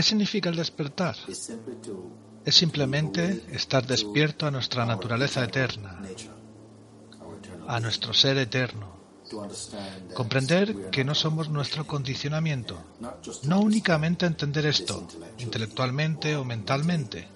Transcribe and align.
¿Qué 0.00 0.04
significa 0.04 0.48
el 0.48 0.56
despertar? 0.56 1.14
Es 1.28 2.54
simplemente 2.54 3.44
estar 3.52 3.86
despierto 3.86 4.46
a 4.46 4.50
nuestra 4.50 4.86
naturaleza 4.86 5.44
eterna, 5.44 6.00
a 7.68 7.80
nuestro 7.80 8.14
ser 8.14 8.38
eterno. 8.38 8.96
Comprender 10.14 10.88
que 10.88 11.04
no 11.04 11.14
somos 11.14 11.50
nuestro 11.50 11.86
condicionamiento. 11.86 12.82
No 13.42 13.60
únicamente 13.60 14.24
entender 14.24 14.64
esto, 14.64 15.06
intelectualmente 15.36 16.34
o 16.34 16.46
mentalmente, 16.46 17.28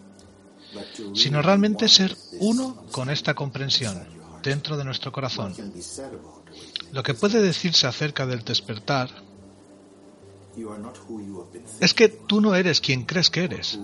sino 1.14 1.42
realmente 1.42 1.86
ser 1.86 2.16
uno 2.40 2.86
con 2.90 3.10
esta 3.10 3.34
comprensión 3.34 4.06
dentro 4.42 4.78
de 4.78 4.84
nuestro 4.84 5.12
corazón. 5.12 5.54
Lo 6.92 7.02
que 7.02 7.12
puede 7.12 7.42
decirse 7.42 7.86
acerca 7.86 8.24
del 8.24 8.42
despertar 8.42 9.23
es 11.80 11.94
que 11.94 12.08
tú 12.08 12.41
no 12.41 12.55
eres 12.55 12.80
quien 12.80 13.05
crees 13.05 13.30
que 13.30 13.44
eres, 13.44 13.78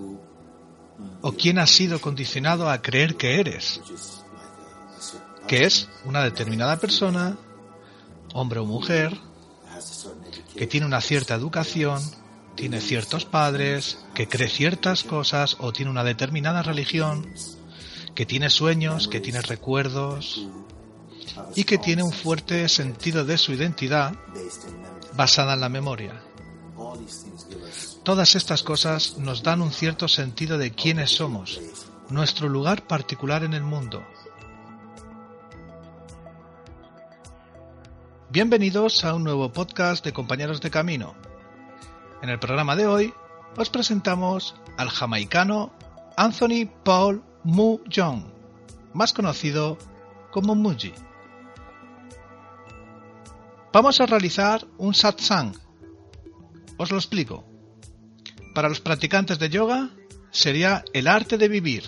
o 1.23 1.33
quien 1.33 1.59
has 1.59 1.71
sido 1.71 2.01
condicionado 2.01 2.69
a 2.71 2.81
creer 2.83 3.17
que 3.17 3.41
eres, 3.41 3.81
que 5.47 5.65
es 5.65 5.89
una 6.05 6.23
determinada 6.23 6.79
persona, 6.79 7.37
hombre 8.35 8.61
o 8.61 8.65
mujer, 8.65 9.19
que 10.57 10.67
tiene 10.67 10.87
una 10.87 11.01
cierta 11.01 11.35
educación, 11.35 12.03
tiene 12.55 12.81
ciertos 12.81 13.25
padres, 13.25 13.99
que 14.15 14.29
cree 14.29 14.49
ciertas 14.49 15.03
cosas 15.03 15.57
o 15.61 15.73
tiene 15.73 15.91
una 15.91 16.05
determinada 16.05 16.62
religión, 16.62 17.33
que 18.15 18.27
tiene 18.27 18.51
sueños, 18.51 19.09
que 19.09 19.21
tiene 19.21 19.41
recuerdos 19.41 20.47
y 21.55 21.65
que 21.65 21.79
tiene 21.79 22.03
un 22.03 22.12
fuerte 22.12 22.69
sentido 22.69 23.25
de 23.25 23.39
su 23.39 23.53
identidad 23.53 24.15
basada 25.17 25.55
en 25.55 25.61
la 25.61 25.69
memoria. 25.69 26.23
Todas 28.03 28.35
estas 28.35 28.63
cosas 28.63 29.19
nos 29.19 29.43
dan 29.43 29.63
un 29.63 29.73
cierto 29.73 30.09
sentido 30.09 30.59
de 30.59 30.73
quiénes 30.73 31.11
somos, 31.11 31.61
nuestro 32.09 32.49
lugar 32.49 32.87
particular 32.87 33.45
en 33.45 33.55
el 33.55 33.62
mundo. 33.62 34.03
Bienvenidos 38.31 39.05
a 39.05 39.15
un 39.15 39.25
nuevo 39.25 39.53
podcast 39.53 40.05
de 40.05 40.12
Compañeros 40.12 40.61
de 40.61 40.71
Camino. 40.71 41.15
En 42.23 42.29
el 42.29 42.39
programa 42.39 42.77
de 42.77 42.87
hoy 42.87 43.15
os 43.56 43.71
presentamos 43.71 44.55
al 44.77 44.89
jamaicano 44.89 45.73
Anthony 46.17 46.69
Paul 46.84 47.23
Mu 47.45 47.79
Jong, 47.93 48.25
más 48.93 49.12
conocido 49.12 49.79
como 50.31 50.55
Muji. 50.55 50.93
Vamos 53.73 54.00
a 54.00 54.06
realizar 54.06 54.67
un 54.79 54.95
satsang. 54.95 55.69
Os 56.81 56.91
lo 56.91 56.97
explico. 56.97 57.45
Para 58.55 58.71
los 58.71 58.81
practicantes 58.81 59.39
de 59.39 59.51
yoga 59.51 59.91
sería 60.31 60.83
el 60.95 61.09
arte 61.09 61.37
de 61.37 61.47
vivir. 61.47 61.85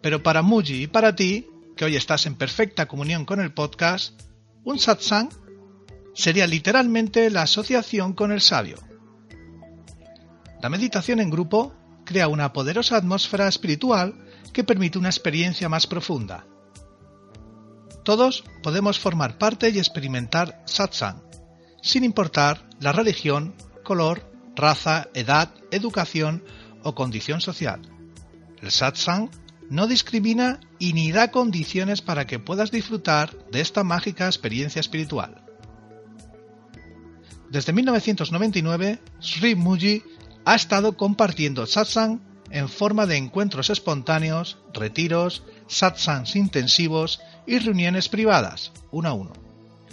Pero 0.00 0.24
para 0.24 0.42
Muji 0.42 0.82
y 0.82 0.86
para 0.88 1.14
ti, 1.14 1.46
que 1.76 1.84
hoy 1.84 1.94
estás 1.94 2.26
en 2.26 2.34
perfecta 2.34 2.88
comunión 2.88 3.24
con 3.24 3.40
el 3.40 3.54
podcast, 3.54 4.20
un 4.64 4.80
satsang 4.80 5.28
sería 6.14 6.48
literalmente 6.48 7.30
la 7.30 7.42
asociación 7.42 8.12
con 8.12 8.32
el 8.32 8.40
sabio. 8.40 8.78
La 10.60 10.68
meditación 10.68 11.20
en 11.20 11.30
grupo 11.30 11.72
crea 12.04 12.26
una 12.26 12.52
poderosa 12.52 12.96
atmósfera 12.96 13.46
espiritual 13.46 14.16
que 14.52 14.64
permite 14.64 14.98
una 14.98 15.10
experiencia 15.10 15.68
más 15.68 15.86
profunda. 15.86 16.44
Todos 18.02 18.42
podemos 18.64 18.98
formar 18.98 19.38
parte 19.38 19.70
y 19.70 19.78
experimentar 19.78 20.60
satsang, 20.66 21.22
sin 21.82 22.02
importar 22.02 22.68
la 22.80 22.90
religión, 22.90 23.54
color, 23.82 24.30
raza, 24.56 25.08
edad, 25.14 25.54
educación 25.70 26.42
o 26.82 26.94
condición 26.94 27.40
social. 27.40 27.80
El 28.60 28.70
satsang 28.70 29.30
no 29.70 29.86
discrimina 29.86 30.60
y 30.78 30.92
ni 30.92 31.12
da 31.12 31.30
condiciones 31.30 32.02
para 32.02 32.26
que 32.26 32.38
puedas 32.38 32.70
disfrutar 32.70 33.36
de 33.50 33.60
esta 33.60 33.84
mágica 33.84 34.26
experiencia 34.26 34.80
espiritual. 34.80 35.42
Desde 37.50 37.72
1999, 37.72 39.00
Sri 39.20 39.54
Muji 39.54 40.02
ha 40.44 40.54
estado 40.54 40.96
compartiendo 40.96 41.66
satsang 41.66 42.20
en 42.50 42.68
forma 42.68 43.06
de 43.06 43.16
encuentros 43.16 43.70
espontáneos, 43.70 44.58
retiros, 44.74 45.42
satsangs 45.68 46.36
intensivos 46.36 47.20
y 47.46 47.58
reuniones 47.58 48.08
privadas, 48.08 48.72
uno 48.90 49.08
a 49.08 49.12
uno 49.14 49.41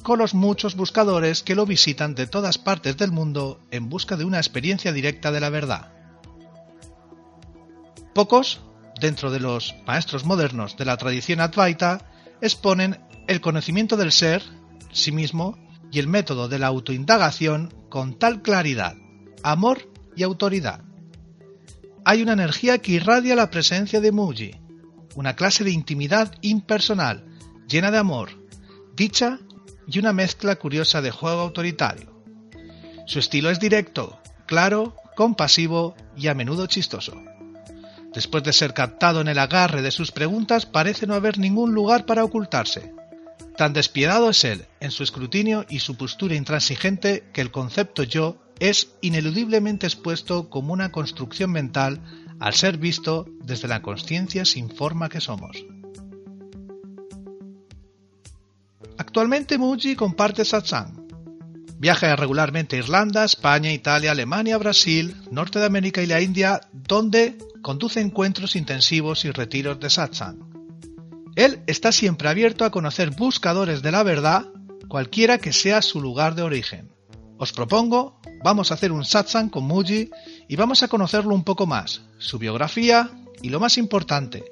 con 0.03 0.19
los 0.19 0.33
muchos 0.33 0.75
buscadores 0.75 1.43
que 1.43 1.55
lo 1.55 1.65
visitan 1.65 2.15
de 2.15 2.27
todas 2.27 2.57
partes 2.57 2.97
del 2.97 3.11
mundo 3.11 3.59
en 3.71 3.89
busca 3.89 4.15
de 4.15 4.25
una 4.25 4.37
experiencia 4.37 4.91
directa 4.93 5.31
de 5.31 5.39
la 5.39 5.49
verdad. 5.49 5.91
Pocos, 8.13 8.61
dentro 8.99 9.31
de 9.31 9.39
los 9.39 9.75
maestros 9.85 10.25
modernos 10.25 10.77
de 10.77 10.85
la 10.85 10.97
tradición 10.97 11.41
Advaita, 11.41 12.05
exponen 12.41 12.99
el 13.27 13.41
conocimiento 13.41 13.97
del 13.97 14.11
ser, 14.11 14.43
sí 14.91 15.11
mismo, 15.11 15.57
y 15.91 15.99
el 15.99 16.07
método 16.07 16.47
de 16.47 16.59
la 16.59 16.67
autoindagación 16.67 17.73
con 17.89 18.17
tal 18.17 18.41
claridad, 18.41 18.95
amor 19.43 19.89
y 20.15 20.23
autoridad. 20.23 20.81
Hay 22.05 22.21
una 22.21 22.33
energía 22.33 22.79
que 22.79 22.93
irradia 22.93 23.35
la 23.35 23.49
presencia 23.49 24.01
de 24.01 24.11
Muji, 24.11 24.55
una 25.15 25.35
clase 25.35 25.63
de 25.63 25.71
intimidad 25.71 26.33
impersonal, 26.41 27.25
llena 27.67 27.91
de 27.91 27.97
amor, 27.97 28.29
dicha 28.95 29.39
y 29.89 29.99
una 29.99 30.13
mezcla 30.13 30.55
curiosa 30.55 31.01
de 31.01 31.11
juego 31.11 31.41
autoritario. 31.41 32.21
Su 33.05 33.19
estilo 33.19 33.49
es 33.49 33.59
directo, 33.59 34.19
claro, 34.45 34.95
compasivo 35.15 35.95
y 36.15 36.27
a 36.27 36.35
menudo 36.35 36.67
chistoso. 36.67 37.13
Después 38.13 38.43
de 38.43 38.53
ser 38.53 38.73
captado 38.73 39.21
en 39.21 39.27
el 39.27 39.39
agarre 39.39 39.81
de 39.81 39.91
sus 39.91 40.11
preguntas, 40.11 40.65
parece 40.65 41.07
no 41.07 41.15
haber 41.15 41.37
ningún 41.37 41.73
lugar 41.73 42.05
para 42.05 42.23
ocultarse. 42.23 42.93
Tan 43.57 43.73
despiadado 43.73 44.29
es 44.29 44.43
él 44.43 44.65
en 44.79 44.91
su 44.91 45.03
escrutinio 45.03 45.65
y 45.69 45.79
su 45.79 45.95
postura 45.95 46.35
intransigente 46.35 47.23
que 47.33 47.41
el 47.41 47.51
concepto 47.51 48.03
yo 48.03 48.37
es 48.59 48.93
ineludiblemente 49.01 49.85
expuesto 49.85 50.49
como 50.49 50.73
una 50.73 50.91
construcción 50.91 51.51
mental 51.51 52.01
al 52.39 52.53
ser 52.53 52.77
visto 52.77 53.25
desde 53.43 53.67
la 53.67 53.81
conciencia 53.81 54.45
sin 54.45 54.69
forma 54.69 55.09
que 55.09 55.19
somos. 55.19 55.57
Actualmente 59.09 59.57
Muji 59.57 59.95
comparte 59.95 60.45
satsang. 60.45 61.07
Viaja 61.79 62.15
regularmente 62.15 62.75
a 62.75 62.79
Irlanda, 62.79 63.25
España, 63.25 63.73
Italia, 63.73 64.11
Alemania, 64.11 64.55
Brasil, 64.59 65.15
Norte 65.31 65.57
de 65.57 65.65
América 65.65 66.03
y 66.03 66.05
la 66.05 66.21
India, 66.21 66.61
donde 66.71 67.35
conduce 67.63 68.01
encuentros 68.01 68.55
intensivos 68.55 69.25
y 69.25 69.31
retiros 69.31 69.79
de 69.79 69.89
satsang. 69.89 70.37
Él 71.35 71.63
está 71.65 71.91
siempre 71.91 72.29
abierto 72.29 72.65
a 72.65 72.69
conocer 72.69 73.09
buscadores 73.09 73.81
de 73.81 73.91
la 73.91 74.03
verdad, 74.03 74.45
cualquiera 74.87 75.39
que 75.39 75.53
sea 75.53 75.81
su 75.81 75.99
lugar 76.01 76.35
de 76.35 76.43
origen. 76.43 76.91
Os 77.39 77.51
propongo, 77.51 78.21
vamos 78.43 78.69
a 78.69 78.75
hacer 78.75 78.91
un 78.91 79.05
satsang 79.05 79.49
con 79.49 79.63
Muji 79.63 80.11
y 80.47 80.55
vamos 80.55 80.83
a 80.83 80.87
conocerlo 80.87 81.33
un 81.33 81.43
poco 81.43 81.65
más, 81.65 82.03
su 82.19 82.37
biografía 82.37 83.09
y 83.41 83.49
lo 83.49 83.59
más 83.59 83.79
importante, 83.79 84.43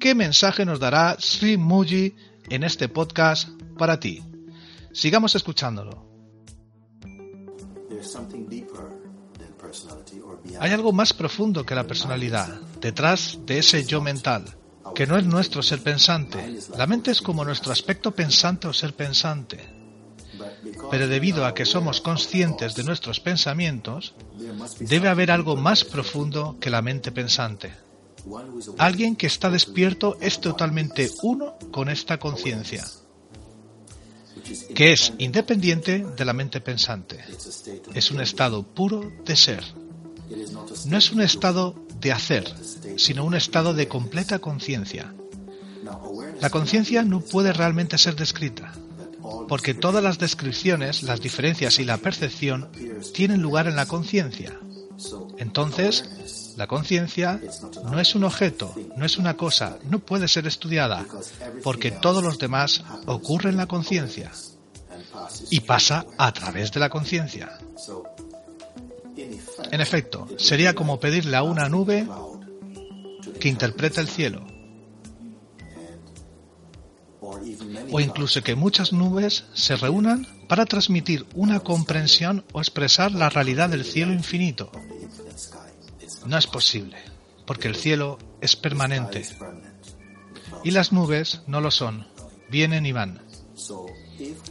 qué 0.00 0.14
mensaje 0.14 0.64
nos 0.64 0.80
dará 0.80 1.16
Sri 1.18 1.58
Muji 1.58 2.14
en 2.48 2.64
este 2.64 2.88
podcast 2.88 3.55
para 3.76 4.00
ti. 4.00 4.22
Sigamos 4.92 5.34
escuchándolo. 5.34 6.06
Hay 10.60 10.72
algo 10.72 10.92
más 10.92 11.12
profundo 11.12 11.66
que 11.66 11.74
la 11.74 11.86
personalidad, 11.86 12.60
detrás 12.80 13.38
de 13.44 13.58
ese 13.58 13.84
yo 13.84 14.00
mental, 14.00 14.44
que 14.94 15.06
no 15.06 15.18
es 15.18 15.26
nuestro 15.26 15.62
ser 15.62 15.82
pensante. 15.82 16.58
La 16.78 16.86
mente 16.86 17.10
es 17.10 17.20
como 17.20 17.44
nuestro 17.44 17.72
aspecto 17.72 18.12
pensante 18.12 18.68
o 18.68 18.72
ser 18.72 18.94
pensante. 18.94 19.58
Pero 20.90 21.08
debido 21.08 21.44
a 21.44 21.54
que 21.54 21.64
somos 21.64 22.00
conscientes 22.00 22.74
de 22.74 22.84
nuestros 22.84 23.20
pensamientos, 23.20 24.14
debe 24.80 25.08
haber 25.08 25.30
algo 25.30 25.56
más 25.56 25.84
profundo 25.84 26.56
que 26.60 26.70
la 26.70 26.82
mente 26.82 27.12
pensante. 27.12 27.74
Alguien 28.78 29.16
que 29.16 29.26
está 29.26 29.50
despierto 29.50 30.16
es 30.20 30.40
totalmente 30.40 31.10
uno 31.22 31.58
con 31.70 31.88
esta 31.88 32.18
conciencia 32.18 32.84
que 34.74 34.92
es 34.92 35.12
independiente 35.18 36.04
de 36.16 36.24
la 36.24 36.32
mente 36.32 36.60
pensante. 36.60 37.24
Es 37.94 38.10
un 38.10 38.20
estado 38.20 38.62
puro 38.62 39.12
de 39.24 39.36
ser. 39.36 39.64
No 40.86 40.98
es 40.98 41.12
un 41.12 41.22
estado 41.22 41.74
de 42.00 42.12
hacer, 42.12 42.52
sino 42.96 43.24
un 43.24 43.34
estado 43.34 43.74
de 43.74 43.88
completa 43.88 44.38
conciencia. 44.38 45.14
La 46.40 46.50
conciencia 46.50 47.02
no 47.02 47.20
puede 47.20 47.52
realmente 47.52 47.96
ser 47.98 48.16
descrita, 48.16 48.72
porque 49.48 49.74
todas 49.74 50.02
las 50.02 50.18
descripciones, 50.18 51.02
las 51.02 51.20
diferencias 51.20 51.78
y 51.78 51.84
la 51.84 51.98
percepción 51.98 52.68
tienen 53.14 53.40
lugar 53.40 53.66
en 53.68 53.76
la 53.76 53.86
conciencia. 53.86 54.58
Entonces, 55.38 56.04
la 56.56 56.66
conciencia 56.66 57.40
no 57.84 58.00
es 58.00 58.14
un 58.14 58.24
objeto, 58.24 58.74
no 58.96 59.04
es 59.04 59.18
una 59.18 59.36
cosa, 59.36 59.78
no 59.84 59.98
puede 59.98 60.26
ser 60.26 60.46
estudiada, 60.46 61.04
porque 61.62 61.90
todos 61.90 62.22
los 62.22 62.38
demás 62.38 62.82
ocurren 63.06 63.52
en 63.52 63.58
la 63.58 63.66
conciencia 63.66 64.32
y 65.50 65.60
pasa 65.60 66.06
a 66.16 66.32
través 66.32 66.72
de 66.72 66.80
la 66.80 66.88
conciencia. 66.88 67.58
En 69.70 69.80
efecto, 69.80 70.28
sería 70.38 70.74
como 70.74 70.98
pedirle 70.98 71.36
a 71.36 71.42
una 71.42 71.68
nube 71.68 72.06
que 73.38 73.48
interprete 73.48 74.00
el 74.00 74.08
cielo. 74.08 74.46
O 77.92 78.00
incluso 78.00 78.42
que 78.42 78.54
muchas 78.54 78.92
nubes 78.92 79.44
se 79.52 79.76
reúnan 79.76 80.26
para 80.48 80.64
transmitir 80.64 81.26
una 81.34 81.60
comprensión 81.60 82.44
o 82.52 82.60
expresar 82.60 83.12
la 83.12 83.28
realidad 83.28 83.68
del 83.68 83.84
cielo 83.84 84.12
infinito. 84.12 84.70
No 86.26 86.36
es 86.38 86.46
posible, 86.46 86.96
porque 87.46 87.68
el 87.68 87.76
cielo 87.76 88.18
es 88.40 88.56
permanente. 88.56 89.26
Y 90.64 90.70
las 90.70 90.92
nubes 90.92 91.42
no 91.46 91.60
lo 91.60 91.70
son, 91.70 92.06
vienen 92.50 92.86
y 92.86 92.92
van. 92.92 93.22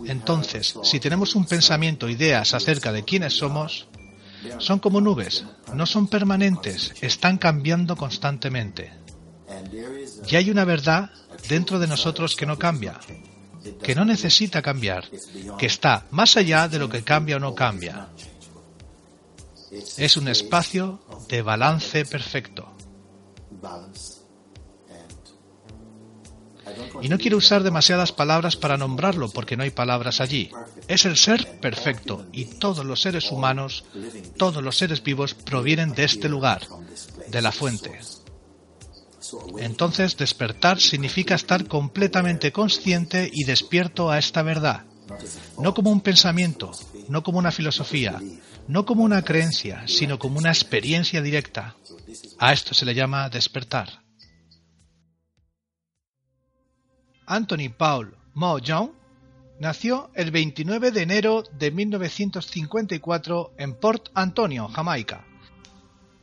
Entonces, 0.05 0.75
si 0.83 0.99
tenemos 0.99 1.35
un 1.35 1.45
pensamiento, 1.45 2.09
ideas 2.09 2.53
acerca 2.53 2.91
de 2.91 3.03
quiénes 3.03 3.33
somos, 3.37 3.87
son 4.59 4.79
como 4.79 5.01
nubes, 5.01 5.45
no 5.73 5.85
son 5.85 6.07
permanentes, 6.07 6.93
están 7.01 7.37
cambiando 7.37 7.95
constantemente. 7.95 8.93
Y 10.27 10.35
hay 10.35 10.49
una 10.49 10.65
verdad 10.65 11.11
dentro 11.49 11.79
de 11.79 11.87
nosotros 11.87 12.35
que 12.35 12.45
no 12.45 12.57
cambia, 12.57 12.99
que 13.83 13.95
no 13.95 14.05
necesita 14.05 14.61
cambiar, 14.61 15.09
que 15.57 15.65
está 15.65 16.05
más 16.11 16.37
allá 16.37 16.67
de 16.67 16.79
lo 16.79 16.89
que 16.89 17.03
cambia 17.03 17.37
o 17.37 17.39
no 17.39 17.55
cambia. 17.55 18.07
Es 19.97 20.17
un 20.17 20.27
espacio 20.27 20.99
de 21.27 21.41
balance 21.41 22.05
perfecto. 22.05 22.75
Y 27.01 27.09
no 27.09 27.17
quiero 27.17 27.37
usar 27.37 27.63
demasiadas 27.63 28.11
palabras 28.11 28.55
para 28.55 28.77
nombrarlo 28.77 29.29
porque 29.29 29.55
no 29.57 29.63
hay 29.63 29.71
palabras 29.71 30.21
allí. 30.21 30.49
Es 30.87 31.05
el 31.05 31.17
ser 31.17 31.59
perfecto 31.59 32.25
y 32.31 32.45
todos 32.45 32.85
los 32.85 33.01
seres 33.01 33.31
humanos, 33.31 33.85
todos 34.37 34.63
los 34.63 34.77
seres 34.77 35.03
vivos 35.03 35.33
provienen 35.33 35.93
de 35.93 36.05
este 36.05 36.29
lugar, 36.29 36.61
de 37.27 37.41
la 37.41 37.51
fuente. 37.51 37.99
Entonces 39.57 40.17
despertar 40.17 40.79
significa 40.79 41.35
estar 41.35 41.67
completamente 41.67 42.51
consciente 42.51 43.29
y 43.31 43.43
despierto 43.43 44.09
a 44.09 44.19
esta 44.19 44.41
verdad, 44.41 44.85
no 45.59 45.73
como 45.73 45.91
un 45.91 46.01
pensamiento, 46.01 46.71
no 47.09 47.23
como 47.23 47.39
una 47.39 47.51
filosofía, 47.51 48.21
no 48.67 48.85
como 48.85 49.03
una 49.03 49.21
creencia, 49.21 49.83
sino 49.87 50.19
como 50.19 50.37
una 50.37 50.49
experiencia 50.49 51.21
directa. 51.21 51.75
A 52.39 52.53
esto 52.53 52.73
se 52.73 52.85
le 52.85 52.93
llama 52.93 53.29
despertar. 53.29 54.03
Anthony 57.27 57.69
Paul 57.75 58.15
Mo 58.33 58.59
Young 58.59 58.91
nació 59.59 60.11
el 60.13 60.31
29 60.31 60.91
de 60.91 61.01
enero 61.01 61.43
de 61.57 61.71
1954 61.71 63.53
en 63.57 63.73
Port 63.75 64.09
Antonio, 64.13 64.67
Jamaica. 64.67 65.25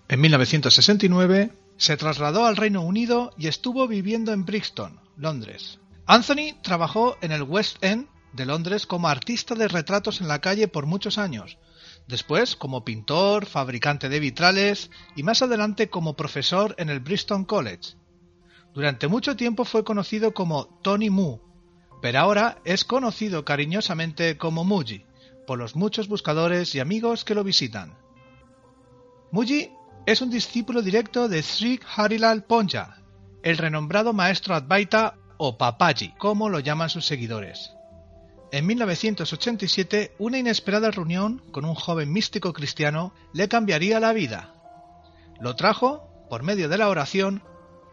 En 0.09 0.21
1969 0.21 1.53
se 1.77 1.97
trasladó 1.97 2.45
al 2.47 2.57
Reino 2.57 2.83
Unido 2.83 3.33
y 3.39 3.49
estuvo 3.49 3.89
viviendo 3.89 4.33
en 4.33 4.45
Brixton, 4.45 5.01
Londres. 5.17 5.81
Anthony 6.07 6.61
trabajó 6.63 7.17
en 7.23 7.33
el 7.33 7.43
West 7.43 7.83
End 7.83 8.07
de 8.33 8.47
Londres 8.47 8.87
como 8.87 9.09
artista 9.09 9.55
de 9.55 9.69
retratos 9.69 10.21
en 10.21 10.29
la 10.29 10.41
calle 10.41 10.69
por 10.69 10.87
muchos 10.87 11.19
años, 11.19 11.59
después 12.09 12.57
como 12.57 12.85
pintor, 12.85 13.47
fabricante 13.47 14.09
de 14.09 14.21
vitrales 14.21 14.91
y 15.17 15.23
más 15.23 15.43
adelante 15.43 15.91
como 15.91 16.17
profesor 16.17 16.75
en 16.79 16.89
el 16.89 17.01
Bristol 17.01 17.47
College. 17.47 17.95
Durante 18.75 19.09
mucho 19.09 19.37
tiempo 19.37 19.65
fue 19.65 19.85
conocido 19.85 20.33
como 20.33 20.67
Tony 20.83 21.11
Mu, 21.11 21.39
pero 22.01 22.21
ahora 22.21 22.59
es 22.65 22.85
conocido 22.85 23.45
cariñosamente 23.45 24.39
como 24.39 24.65
Muji, 24.65 25.05
por 25.47 25.59
los 25.59 25.77
muchos 25.77 26.09
buscadores 26.09 26.75
y 26.75 26.81
amigos 26.81 27.25
que 27.25 27.35
lo 27.35 27.45
visitan. 27.45 27.97
Muji 29.31 29.71
es 30.07 30.21
un 30.21 30.31
discípulo 30.31 30.83
directo 30.83 31.29
de 31.29 31.43
Sri 31.43 31.81
Harilal 31.97 32.45
Ponja, 32.45 33.03
el 33.43 33.59
renombrado 33.59 34.13
maestro 34.13 34.55
Advaita 34.55 35.17
o 35.37 35.59
Papaji, 35.59 36.15
como 36.19 36.49
lo 36.49 36.61
llaman 36.61 36.91
sus 36.91 37.07
seguidores. 37.07 37.73
En 38.53 38.67
1987, 38.67 40.15
una 40.19 40.37
inesperada 40.37 40.91
reunión 40.91 41.41
con 41.53 41.65
un 41.65 41.75
joven 41.75 42.13
místico 42.13 42.53
cristiano 42.53 43.15
le 43.33 43.49
cambiaría 43.49 43.99
la 43.99 44.13
vida. 44.13 44.53
Lo 45.41 45.57
trajo, 45.57 46.27
por 46.29 46.43
medio 46.43 46.69
de 46.69 46.77
la 46.77 46.91
oración, 46.91 47.43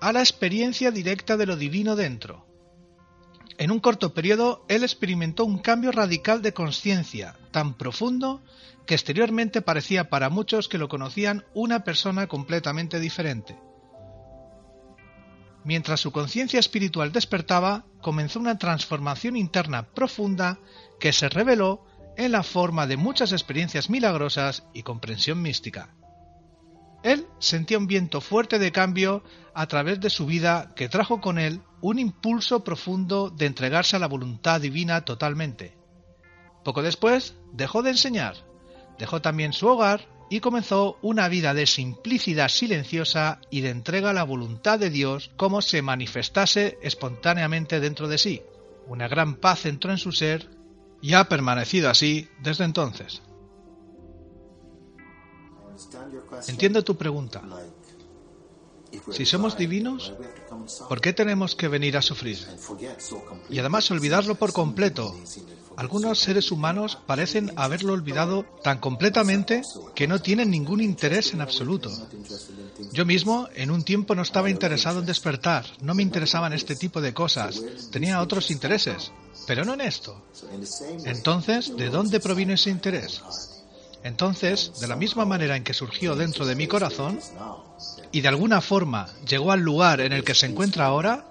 a 0.01 0.11
la 0.11 0.19
experiencia 0.19 0.91
directa 0.91 1.37
de 1.37 1.45
lo 1.45 1.55
divino 1.55 1.95
dentro. 1.95 2.45
En 3.57 3.71
un 3.71 3.79
corto 3.79 4.13
periodo, 4.13 4.65
él 4.67 4.83
experimentó 4.83 5.45
un 5.45 5.59
cambio 5.59 5.93
radical 5.93 6.41
de 6.41 6.53
conciencia, 6.53 7.37
tan 7.51 7.75
profundo 7.75 8.41
que 8.85 8.95
exteriormente 8.95 9.61
parecía 9.61 10.09
para 10.09 10.29
muchos 10.29 10.67
que 10.67 10.77
lo 10.77 10.89
conocían 10.89 11.45
una 11.53 11.85
persona 11.85 12.27
completamente 12.27 12.99
diferente. 12.99 13.57
Mientras 15.63 15.99
su 15.99 16.11
conciencia 16.11 16.59
espiritual 16.59 17.11
despertaba, 17.11 17.85
comenzó 18.01 18.39
una 18.39 18.57
transformación 18.57 19.35
interna 19.35 19.83
profunda 19.83 20.59
que 20.99 21.11
se 21.11 21.29
reveló 21.29 21.85
en 22.17 22.31
la 22.31 22.43
forma 22.43 22.87
de 22.87 22.97
muchas 22.97 23.31
experiencias 23.31 23.89
milagrosas 23.89 24.63
y 24.73 24.83
comprensión 24.83 25.41
mística. 25.41 25.95
Él 27.03 27.27
sentía 27.39 27.77
un 27.77 27.87
viento 27.87 28.19
fuerte 28.19 28.59
de 28.59 28.71
cambio 28.71 29.23
a 29.53 29.67
través 29.67 30.01
de 30.01 30.09
su 30.09 30.25
vida 30.25 30.73
que 30.75 30.89
trajo 30.89 31.21
con 31.21 31.39
él 31.39 31.61
un 31.81 31.97
impulso 31.97 32.63
profundo 32.63 33.29
de 33.29 33.45
entregarse 33.45 33.95
a 33.95 33.99
la 33.99 34.07
voluntad 34.07 34.59
divina 34.59 35.05
totalmente. 35.05 35.77
Poco 36.63 36.81
después 36.81 37.35
dejó 37.53 37.83
de 37.83 37.91
enseñar, 37.91 38.35
dejó 38.97 39.21
también 39.21 39.53
su 39.53 39.67
hogar 39.67 40.07
y 40.29 40.39
comenzó 40.39 40.97
una 41.01 41.27
vida 41.27 41.53
de 41.53 41.65
simplicidad 41.65 42.49
silenciosa 42.49 43.41
y 43.49 43.61
de 43.61 43.69
entrega 43.69 44.11
a 44.11 44.13
la 44.13 44.23
voluntad 44.23 44.79
de 44.79 44.89
Dios 44.89 45.31
como 45.35 45.61
se 45.61 45.81
manifestase 45.81 46.77
espontáneamente 46.81 47.79
dentro 47.79 48.07
de 48.07 48.17
sí. 48.17 48.41
Una 48.87 49.07
gran 49.07 49.35
paz 49.35 49.65
entró 49.65 49.91
en 49.91 49.97
su 49.97 50.11
ser 50.11 50.49
y 51.01 51.13
ha 51.13 51.27
permanecido 51.27 51.89
así 51.89 52.27
desde 52.41 52.65
entonces. 52.65 53.21
Entiendo 56.47 56.83
tu 56.83 56.95
pregunta. 56.95 57.41
Si 59.11 59.25
somos 59.25 59.57
divinos, 59.57 60.13
¿por 60.87 61.01
qué 61.01 61.13
tenemos 61.13 61.55
que 61.55 61.67
venir 61.67 61.97
a 61.97 62.01
sufrir? 62.01 62.39
Y 63.49 63.59
además 63.59 63.89
olvidarlo 63.91 64.35
por 64.35 64.53
completo. 64.53 65.15
Algunos 65.77 66.19
seres 66.19 66.51
humanos 66.51 66.97
parecen 67.05 67.53
haberlo 67.55 67.93
olvidado 67.93 68.43
tan 68.63 68.79
completamente 68.79 69.61
que 69.95 70.07
no 70.07 70.21
tienen 70.21 70.51
ningún 70.51 70.81
interés 70.81 71.33
en 71.33 71.39
absoluto. 71.39 71.89
Yo 72.91 73.05
mismo 73.05 73.47
en 73.55 73.71
un 73.71 73.83
tiempo 73.83 74.13
no 74.13 74.21
estaba 74.21 74.49
interesado 74.49 74.99
en 74.99 75.05
despertar, 75.05 75.65
no 75.81 75.93
me 75.93 76.03
interesaban 76.03 76.51
este 76.51 76.75
tipo 76.75 76.99
de 76.99 77.13
cosas, 77.13 77.61
tenía 77.91 78.21
otros 78.21 78.51
intereses, 78.51 79.11
pero 79.47 79.63
no 79.63 79.73
en 79.73 79.81
esto. 79.81 80.21
Entonces, 81.05 81.75
¿de 81.77 81.89
dónde 81.89 82.19
proviene 82.19 82.55
ese 82.55 82.71
interés? 82.71 83.21
Entonces, 84.03 84.73
de 84.79 84.87
la 84.87 84.95
misma 84.95 85.25
manera 85.25 85.55
en 85.55 85.63
que 85.63 85.73
surgió 85.73 86.15
dentro 86.15 86.45
de 86.45 86.55
mi 86.55 86.67
corazón, 86.67 87.19
y 88.11 88.21
de 88.21 88.27
alguna 88.27 88.61
forma 88.61 89.07
llegó 89.27 89.51
al 89.51 89.61
lugar 89.61 90.01
en 90.01 90.13
el 90.13 90.23
que 90.23 90.35
se 90.35 90.47
encuentra 90.47 90.85
ahora, 90.85 91.25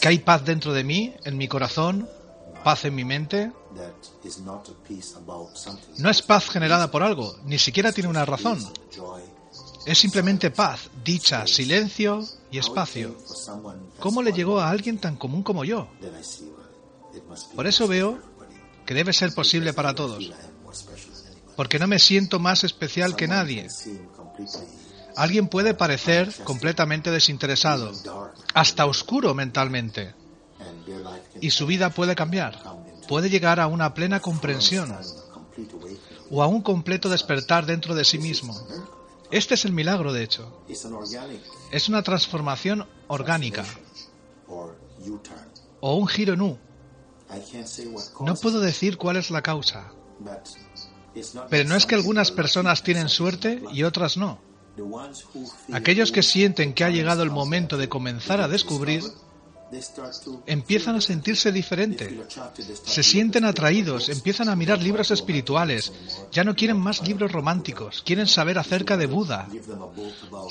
que 0.00 0.08
hay 0.08 0.18
paz 0.18 0.44
dentro 0.44 0.72
de 0.72 0.84
mí, 0.84 1.14
en 1.24 1.36
mi 1.36 1.48
corazón, 1.48 2.08
paz 2.64 2.84
en 2.84 2.94
mi 2.94 3.04
mente, 3.04 3.52
no 5.98 6.10
es 6.10 6.22
paz 6.22 6.48
generada 6.48 6.90
por 6.90 7.02
algo, 7.02 7.36
ni 7.44 7.58
siquiera 7.58 7.92
tiene 7.92 8.08
una 8.08 8.24
razón. 8.24 8.58
Es 9.86 9.98
simplemente 9.98 10.50
paz, 10.50 10.90
dicha, 11.04 11.46
silencio 11.46 12.24
y 12.50 12.58
espacio. 12.58 13.16
¿Cómo 14.00 14.22
le 14.22 14.32
llegó 14.32 14.58
a 14.58 14.68
alguien 14.68 14.98
tan 14.98 15.16
común 15.16 15.42
como 15.42 15.64
yo? 15.64 15.88
Por 17.54 17.66
eso 17.66 17.86
veo 17.86 18.18
que 18.84 18.94
debe 18.94 19.12
ser 19.12 19.32
posible 19.32 19.72
para 19.72 19.94
todos. 19.94 20.32
Porque 21.54 21.78
no 21.78 21.86
me 21.86 21.98
siento 21.98 22.38
más 22.38 22.64
especial 22.64 23.14
que 23.16 23.28
nadie. 23.28 23.68
Alguien 25.16 25.48
puede 25.48 25.74
parecer 25.74 26.32
completamente 26.44 27.10
desinteresado, 27.10 27.92
hasta 28.54 28.86
oscuro 28.86 29.34
mentalmente. 29.34 30.14
Y 31.40 31.50
su 31.50 31.66
vida 31.66 31.90
puede 31.90 32.14
cambiar. 32.14 32.60
Puede 33.08 33.30
llegar 33.30 33.60
a 33.60 33.66
una 33.66 33.94
plena 33.94 34.20
comprensión 34.20 34.94
o 36.30 36.42
a 36.42 36.46
un 36.46 36.60
completo 36.60 37.08
despertar 37.08 37.66
dentro 37.66 37.94
de 37.94 38.04
sí 38.04 38.18
mismo. 38.18 38.54
Este 39.30 39.54
es 39.54 39.64
el 39.64 39.72
milagro, 39.72 40.12
de 40.12 40.22
hecho. 40.22 40.62
Es 41.70 41.88
una 41.88 42.02
transformación 42.02 42.86
orgánica 43.08 43.64
o 45.80 45.96
un 45.96 46.06
giro 46.06 46.34
en 46.34 46.40
U. 46.42 46.58
No 48.20 48.34
puedo 48.36 48.60
decir 48.60 48.98
cuál 48.98 49.16
es 49.16 49.30
la 49.30 49.42
causa, 49.42 49.92
pero 51.50 51.68
no 51.68 51.74
es 51.74 51.86
que 51.86 51.94
algunas 51.94 52.30
personas 52.30 52.82
tienen 52.82 53.08
suerte 53.08 53.62
y 53.72 53.82
otras 53.82 54.16
no. 54.16 54.38
Aquellos 55.72 56.12
que 56.12 56.22
sienten 56.22 56.72
que 56.72 56.84
ha 56.84 56.90
llegado 56.90 57.22
el 57.22 57.30
momento 57.30 57.76
de 57.76 57.88
comenzar 57.88 58.40
a 58.40 58.48
descubrir 58.48 59.02
empiezan 60.46 60.96
a 60.96 61.00
sentirse 61.00 61.50
diferente, 61.50 62.24
se 62.84 63.02
sienten 63.02 63.44
atraídos, 63.44 64.08
empiezan 64.08 64.48
a 64.48 64.56
mirar 64.56 64.80
libros 64.80 65.10
espirituales, 65.10 65.92
ya 66.30 66.44
no 66.44 66.54
quieren 66.54 66.78
más 66.78 67.06
libros 67.06 67.32
románticos, 67.32 68.02
quieren 68.02 68.28
saber 68.28 68.58
acerca 68.58 68.96
de 68.96 69.06
Buda. 69.06 69.48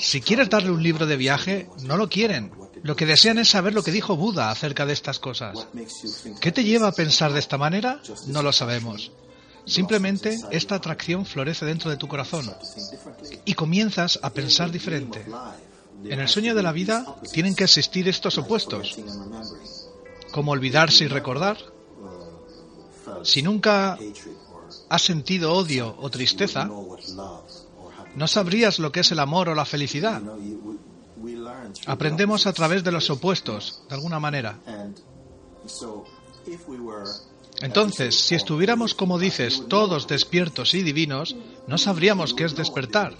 Si 0.00 0.20
quieres 0.20 0.50
darle 0.50 0.70
un 0.70 0.82
libro 0.82 1.06
de 1.06 1.16
viaje, 1.16 1.68
no 1.82 1.96
lo 1.96 2.08
quieren. 2.08 2.52
Lo 2.82 2.94
que 2.94 3.06
desean 3.06 3.38
es 3.38 3.48
saber 3.48 3.74
lo 3.74 3.82
que 3.82 3.90
dijo 3.90 4.16
Buda 4.16 4.50
acerca 4.50 4.84
de 4.84 4.92
estas 4.92 5.18
cosas. 5.18 5.66
¿Qué 6.40 6.52
te 6.52 6.64
lleva 6.64 6.88
a 6.88 6.92
pensar 6.92 7.32
de 7.32 7.40
esta 7.40 7.56
manera? 7.56 8.00
No 8.26 8.42
lo 8.42 8.52
sabemos. 8.52 9.12
Simplemente 9.66 10.38
esta 10.50 10.76
atracción 10.76 11.26
florece 11.26 11.66
dentro 11.66 11.90
de 11.90 11.96
tu 11.96 12.06
corazón 12.06 12.50
y 13.44 13.54
comienzas 13.54 14.18
a 14.22 14.30
pensar 14.30 14.70
diferente. 14.70 15.26
En 16.04 16.20
el 16.20 16.28
sueño 16.28 16.54
de 16.54 16.62
la 16.62 16.72
vida 16.72 17.16
tienen 17.32 17.54
que 17.54 17.64
existir 17.64 18.08
estos 18.08 18.38
opuestos, 18.38 18.96
como 20.30 20.52
olvidarse 20.52 21.04
y 21.04 21.08
recordar. 21.08 21.58
Si 23.22 23.42
nunca 23.42 23.98
has 24.88 25.02
sentido 25.02 25.52
odio 25.52 25.96
o 25.98 26.10
tristeza, 26.10 26.70
no 28.14 28.28
sabrías 28.28 28.78
lo 28.78 28.92
que 28.92 29.00
es 29.00 29.10
el 29.10 29.18
amor 29.18 29.48
o 29.48 29.54
la 29.54 29.64
felicidad. 29.64 30.22
Aprendemos 31.86 32.46
a 32.46 32.52
través 32.52 32.84
de 32.84 32.92
los 32.92 33.10
opuestos, 33.10 33.82
de 33.88 33.94
alguna 33.94 34.20
manera. 34.20 34.58
Entonces, 37.62 38.18
si 38.18 38.34
estuviéramos, 38.34 38.94
como 38.94 39.18
dices, 39.18 39.64
todos 39.68 40.06
despiertos 40.06 40.74
y 40.74 40.82
divinos, 40.82 41.36
no 41.66 41.78
sabríamos 41.78 42.34
qué 42.34 42.44
es 42.44 42.54
despertar. 42.54 43.16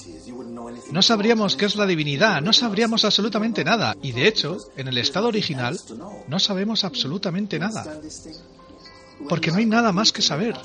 No 0.90 1.02
sabríamos 1.02 1.56
qué 1.56 1.64
es 1.64 1.76
la 1.76 1.86
divinidad, 1.86 2.42
no 2.42 2.52
sabríamos 2.52 3.04
absolutamente 3.04 3.64
nada. 3.64 3.96
Y 4.02 4.12
de 4.12 4.28
hecho, 4.28 4.58
en 4.76 4.88
el 4.88 4.98
estado 4.98 5.28
original, 5.28 5.78
no 6.28 6.38
sabemos 6.38 6.84
absolutamente 6.84 7.58
nada. 7.58 8.00
Porque 9.28 9.50
no 9.50 9.56
hay 9.56 9.66
nada 9.66 9.92
más 9.92 10.12
que 10.12 10.22
saber. 10.22 10.56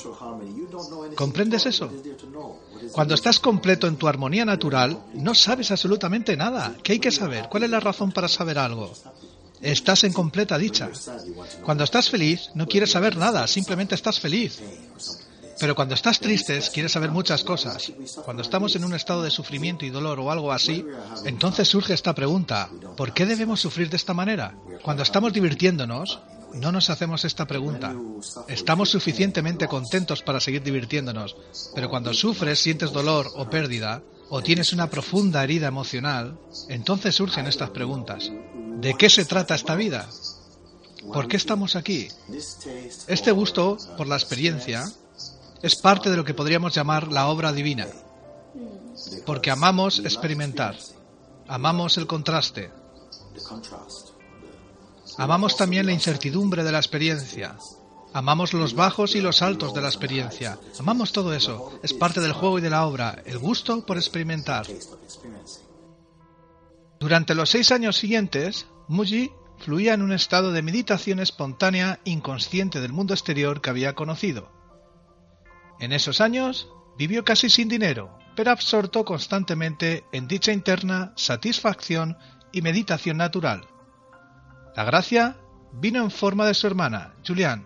¿Comprendes 1.16 1.66
eso? 1.66 1.90
Cuando 2.92 3.16
estás 3.16 3.40
completo 3.40 3.88
en 3.88 3.96
tu 3.96 4.08
armonía 4.08 4.44
natural, 4.44 5.02
no 5.14 5.34
sabes 5.34 5.72
absolutamente 5.72 6.36
nada. 6.36 6.76
¿Qué 6.84 6.94
hay 6.94 7.00
que 7.00 7.12
saber? 7.12 7.48
¿Cuál 7.50 7.64
es 7.64 7.70
la 7.70 7.80
razón 7.80 8.12
para 8.12 8.28
saber 8.28 8.60
algo? 8.60 8.92
Estás 9.62 10.04
en 10.04 10.14
completa 10.14 10.58
dicha. 10.58 10.90
Cuando 11.64 11.84
estás 11.84 12.10
feliz, 12.10 12.50
no 12.56 12.68
quieres 12.68 12.92
saber 12.92 13.18
nada, 13.18 13.48
simplemente 13.48 13.96
estás 13.96 14.20
feliz. 14.20 14.60
Pero 15.60 15.76
cuando 15.76 15.94
estás 15.94 16.20
triste, 16.20 16.60
quieres 16.74 16.92
saber 16.92 17.12
muchas 17.12 17.44
cosas. 17.44 17.92
Cuando 18.26 18.42
estamos 18.42 18.76
en 18.76 18.84
un 18.84 18.96
estado 18.96 19.22
de 19.22 19.30
sufrimiento 19.30 19.86
y 19.86 19.92
dolor 19.92 20.20
o 20.20 20.32
algo 20.32 20.52
así, 20.52 20.84
entonces 21.26 21.68
surge 21.68 21.94
esta 21.94 22.16
pregunta, 22.16 22.70
¿por 22.98 23.14
qué 23.14 23.28
debemos 23.28 23.62
sufrir 23.62 23.90
de 23.90 23.98
esta 23.98 24.16
manera? 24.16 24.56
Cuando 24.82 25.04
estamos 25.04 25.34
divirtiéndonos, 25.34 26.20
no 26.56 26.72
nos 26.72 26.90
hacemos 26.90 27.26
esta 27.26 27.46
pregunta. 27.46 27.96
Estamos 28.48 28.90
suficientemente 28.90 29.68
contentos 29.68 30.24
para 30.24 30.40
seguir 30.40 30.64
divirtiéndonos, 30.64 31.36
pero 31.76 31.90
cuando 31.90 32.14
sufres, 32.14 32.60
sientes 32.60 32.92
dolor 32.92 33.32
o 33.36 33.50
pérdida, 33.50 34.02
o 34.30 34.42
tienes 34.42 34.74
una 34.74 34.90
profunda 34.90 35.44
herida 35.44 35.68
emocional, 35.68 36.40
entonces 36.70 37.14
surgen 37.14 37.48
estas 37.48 37.70
preguntas. 37.70 38.32
¿De 38.80 38.96
qué 38.96 39.10
se 39.10 39.26
trata 39.26 39.56
esta 39.56 39.76
vida? 39.76 40.08
¿Por 41.14 41.28
qué 41.28 41.38
estamos 41.38 41.76
aquí? 41.76 42.08
Este 43.08 43.32
gusto 43.32 43.78
por 43.98 44.08
la 44.08 44.16
experiencia 44.16 44.90
es 45.62 45.76
parte 45.76 46.10
de 46.10 46.18
lo 46.18 46.24
que 46.24 46.34
podríamos 46.34 46.74
llamar 46.74 47.12
la 47.12 47.28
obra 47.28 47.52
divina, 47.52 47.88
porque 49.26 49.52
amamos 49.52 50.00
experimentar, 50.00 50.78
amamos 51.48 51.98
el 51.98 52.08
contraste, 52.08 52.72
amamos 55.18 55.58
también 55.58 55.86
la 55.86 55.94
incertidumbre 55.94 56.64
de 56.64 56.72
la 56.72 56.80
experiencia, 56.80 57.56
amamos 58.14 58.54
los 58.54 58.74
bajos 58.74 59.16
y 59.16 59.22
los 59.22 59.42
altos 59.42 59.74
de 59.74 59.82
la 59.82 59.88
experiencia, 59.88 60.58
amamos 60.80 61.12
todo 61.12 61.34
eso, 61.34 61.80
es 61.84 61.94
parte 61.94 62.22
del 62.22 62.34
juego 62.34 62.60
y 62.60 62.62
de 62.62 62.70
la 62.70 62.86
obra, 62.86 63.22
el 63.26 63.38
gusto 63.38 63.86
por 63.86 63.98
experimentar. 63.98 64.66
Durante 67.02 67.34
los 67.34 67.50
seis 67.50 67.72
años 67.72 67.98
siguientes, 67.98 68.68
Muji 68.88 69.32
fluía 69.58 69.96
en 69.96 70.04
un 70.04 70.12
estado 70.12 70.52
de 70.52 70.62
meditación 70.62 71.20
espontánea 71.20 72.00
inconsciente 72.04 72.80
del 72.80 72.94
mundo 72.94 73.16
exterior 73.16 73.60
que 73.60 73.72
había 73.72 73.96
conocido. 73.96 74.52
En 75.80 75.94
esos 75.94 76.22
años 76.22 76.70
vivió 77.00 77.26
casi 77.26 77.50
sin 77.50 77.70
dinero, 77.70 78.20
pero 78.36 78.52
absorto 78.52 79.04
constantemente 79.04 80.06
en 80.12 80.28
dicha 80.28 80.52
interna 80.52 81.12
satisfacción 81.16 82.20
y 82.52 82.62
meditación 82.62 83.18
natural. 83.18 83.68
La 84.76 84.84
gracia 84.84 85.38
vino 85.74 86.04
en 86.04 86.12
forma 86.12 86.46
de 86.46 86.54
su 86.54 86.68
hermana, 86.68 87.16
Julian, 87.26 87.66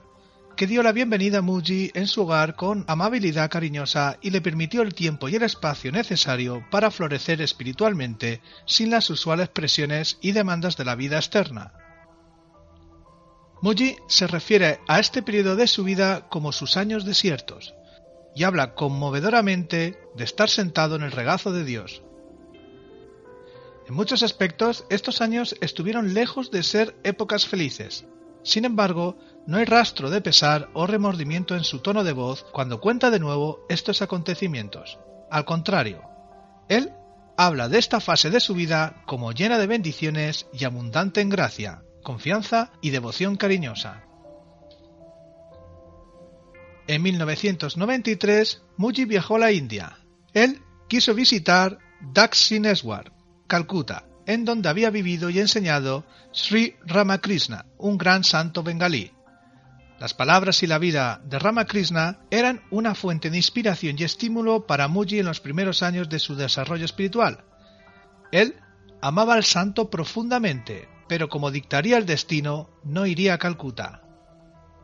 que 0.55 0.67
dio 0.67 0.83
la 0.83 0.93
bienvenida 0.93 1.39
a 1.39 1.41
Muji 1.41 1.91
en 1.93 2.07
su 2.07 2.21
hogar 2.21 2.55
con 2.55 2.85
amabilidad 2.87 3.49
cariñosa 3.49 4.17
y 4.21 4.29
le 4.29 4.39
permitió 4.39 4.83
el 4.83 4.93
tiempo 4.93 5.27
y 5.27 5.35
el 5.35 5.43
espacio 5.43 5.91
necesario 5.91 6.65
para 6.71 6.91
florecer 6.91 7.41
espiritualmente 7.41 8.41
sin 8.65 8.89
las 8.89 9.09
usuales 9.09 9.49
presiones 9.49 10.17
y 10.21 10.31
demandas 10.31 10.77
de 10.77 10.85
la 10.85 10.95
vida 10.95 11.17
externa. 11.17 11.73
Muji 13.61 13.97
se 14.07 14.27
refiere 14.27 14.79
a 14.87 14.99
este 14.99 15.21
periodo 15.21 15.57
de 15.57 15.67
su 15.67 15.83
vida 15.83 16.29
como 16.29 16.53
sus 16.53 16.77
años 16.77 17.03
desiertos 17.03 17.73
y 18.33 18.43
habla 18.43 18.75
conmovedoramente 18.75 19.99
de 20.15 20.23
estar 20.23 20.49
sentado 20.49 20.95
en 20.95 21.03
el 21.03 21.11
regazo 21.11 21.51
de 21.51 21.65
Dios. 21.65 22.01
En 23.87 23.93
muchos 23.93 24.23
aspectos, 24.23 24.85
estos 24.89 25.21
años 25.21 25.55
estuvieron 25.59 26.13
lejos 26.13 26.49
de 26.49 26.63
ser 26.63 26.95
épocas 27.03 27.45
felices. 27.45 28.05
Sin 28.45 28.63
embargo, 28.63 29.17
no 29.47 29.57
hay 29.57 29.65
rastro 29.65 30.11
de 30.11 30.21
pesar 30.21 30.69
o 30.73 30.85
remordimiento 30.85 31.55
en 31.55 31.63
su 31.63 31.79
tono 31.79 32.03
de 32.03 32.13
voz 32.13 32.45
cuando 32.53 32.79
cuenta 32.79 33.09
de 33.09 33.19
nuevo 33.19 33.65
estos 33.69 34.03
acontecimientos. 34.03 34.99
Al 35.31 35.45
contrario, 35.45 36.03
él 36.69 36.91
habla 37.37 37.69
de 37.69 37.79
esta 37.79 37.99
fase 37.99 38.29
de 38.29 38.39
su 38.39 38.53
vida 38.53 39.01
como 39.07 39.31
llena 39.31 39.57
de 39.57 39.65
bendiciones 39.65 40.45
y 40.53 40.63
abundante 40.63 41.21
en 41.21 41.29
gracia, 41.29 41.81
confianza 42.03 42.71
y 42.81 42.91
devoción 42.91 43.35
cariñosa. 43.35 44.03
En 46.87 47.01
1993, 47.01 48.61
Muji 48.77 49.05
viajó 49.05 49.37
a 49.37 49.39
la 49.39 49.51
India. 49.51 49.97
Él 50.33 50.61
quiso 50.87 51.15
visitar 51.15 51.79
Dakshineswar, 52.13 53.11
Calcuta, 53.47 54.05
en 54.25 54.45
donde 54.45 54.69
había 54.69 54.89
vivido 54.89 55.29
y 55.29 55.39
enseñado 55.39 56.05
Sri 56.31 56.75
Ramakrishna, 56.85 57.65
un 57.77 57.97
gran 57.97 58.23
santo 58.23 58.63
bengalí. 58.63 59.11
Las 59.99 60.13
palabras 60.13 60.61
y 60.61 60.67
la 60.67 60.77
vida 60.77 61.21
de 61.23 61.39
Ramakrishna 61.39 62.19
eran 62.29 62.61
una 62.69 62.95
fuente 62.95 63.29
de 63.29 63.37
inspiración 63.37 63.95
y 63.97 64.03
estímulo 64.03 64.67
para 64.67 64.87
Muji 64.87 65.19
en 65.19 65.25
los 65.25 65.39
primeros 65.39 65.83
años 65.83 66.09
de 66.09 66.19
su 66.19 66.35
desarrollo 66.35 66.83
espiritual. 66.83 67.45
Él 68.31 68.55
amaba 69.01 69.35
al 69.35 69.45
santo 69.45 69.89
profundamente, 69.89 70.89
pero 71.07 71.29
como 71.29 71.51
dictaría 71.51 71.97
el 71.97 72.05
destino, 72.05 72.69
no 72.83 73.05
iría 73.05 73.35
a 73.35 73.37
Calcuta. 73.37 74.01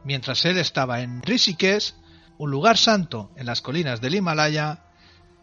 Mientras 0.05 0.45
él 0.45 0.57
estaba 0.57 1.01
en 1.01 1.21
Rishikesh, 1.21 1.93
un 2.37 2.49
lugar 2.49 2.77
santo 2.77 3.31
en 3.35 3.45
las 3.45 3.61
colinas 3.61 3.99
del 3.99 4.15
Himalaya, 4.15 4.85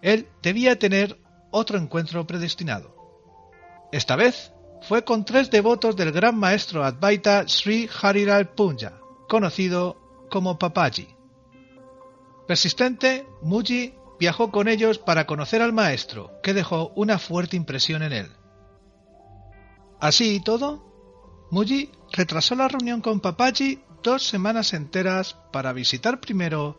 él 0.01 0.29
debía 0.43 0.79
tener 0.79 1.21
otro 1.51 1.79
encuentro 1.79 2.27
predestinado. 2.27 2.98
Esta 3.91 4.17
vez 4.17 4.53
fue 4.83 5.05
con 5.05 5.25
tres 5.25 5.51
devotos 5.51 5.97
del 5.97 6.13
gran 6.13 6.37
maestro 6.39 6.85
Advaita 6.85 7.49
Sri 7.49 7.89
Hariral 8.03 8.51
Punja, 8.51 9.01
conocido 9.29 10.27
como 10.31 10.59
Papaji. 10.59 11.09
Persistente, 12.47 13.27
Muji 13.43 13.95
viajó 14.19 14.51
con 14.51 14.69
ellos 14.69 14.99
para 14.99 15.27
conocer 15.27 15.63
al 15.63 15.73
maestro, 15.73 16.33
que 16.43 16.55
dejó 16.55 16.93
una 16.97 17.19
fuerte 17.19 17.57
impresión 17.57 18.03
en 18.03 18.13
él. 18.13 18.33
Así 20.01 20.37
y 20.37 20.41
todo, 20.41 21.47
Muji 21.51 21.91
retrasó 22.13 22.55
la 22.55 22.69
reunión 22.69 23.01
con 23.01 23.21
Papaji 23.21 23.83
dos 24.03 24.27
semanas 24.27 24.75
enteras 24.75 25.37
para 25.53 25.73
visitar 25.73 26.21
primero 26.21 26.79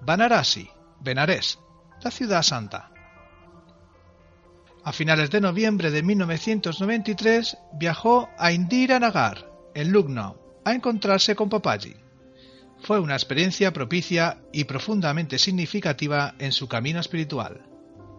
Banarasi, 0.00 0.68
Benares, 1.00 1.58
la 2.02 2.10
ciudad 2.10 2.42
santa. 2.42 2.90
A 4.86 4.92
finales 4.92 5.32
de 5.32 5.40
noviembre 5.40 5.90
de 5.90 6.00
1993 6.04 7.58
viajó 7.72 8.28
a 8.38 8.52
Indira 8.52 9.00
Nagar, 9.00 9.50
en 9.74 9.90
Lucknow, 9.90 10.36
a 10.64 10.74
encontrarse 10.74 11.34
con 11.34 11.48
Papaji. 11.48 11.96
Fue 12.82 13.00
una 13.00 13.14
experiencia 13.14 13.72
propicia 13.72 14.38
y 14.52 14.62
profundamente 14.62 15.40
significativa 15.40 16.36
en 16.38 16.52
su 16.52 16.68
camino 16.68 17.00
espiritual. 17.00 17.66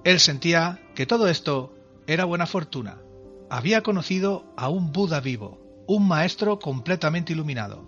Él 0.03 0.19
sentía 0.19 0.81
que 0.93 1.05
todo 1.05 1.29
esto 1.29 1.73
era 2.05 2.25
buena 2.25 2.45
fortuna. 2.45 2.97
Había 3.49 3.81
conocido 3.81 4.53
a 4.57 4.67
un 4.67 4.91
Buda 4.91 5.21
vivo, 5.21 5.85
un 5.87 6.05
maestro 6.05 6.59
completamente 6.59 7.31
iluminado. 7.31 7.87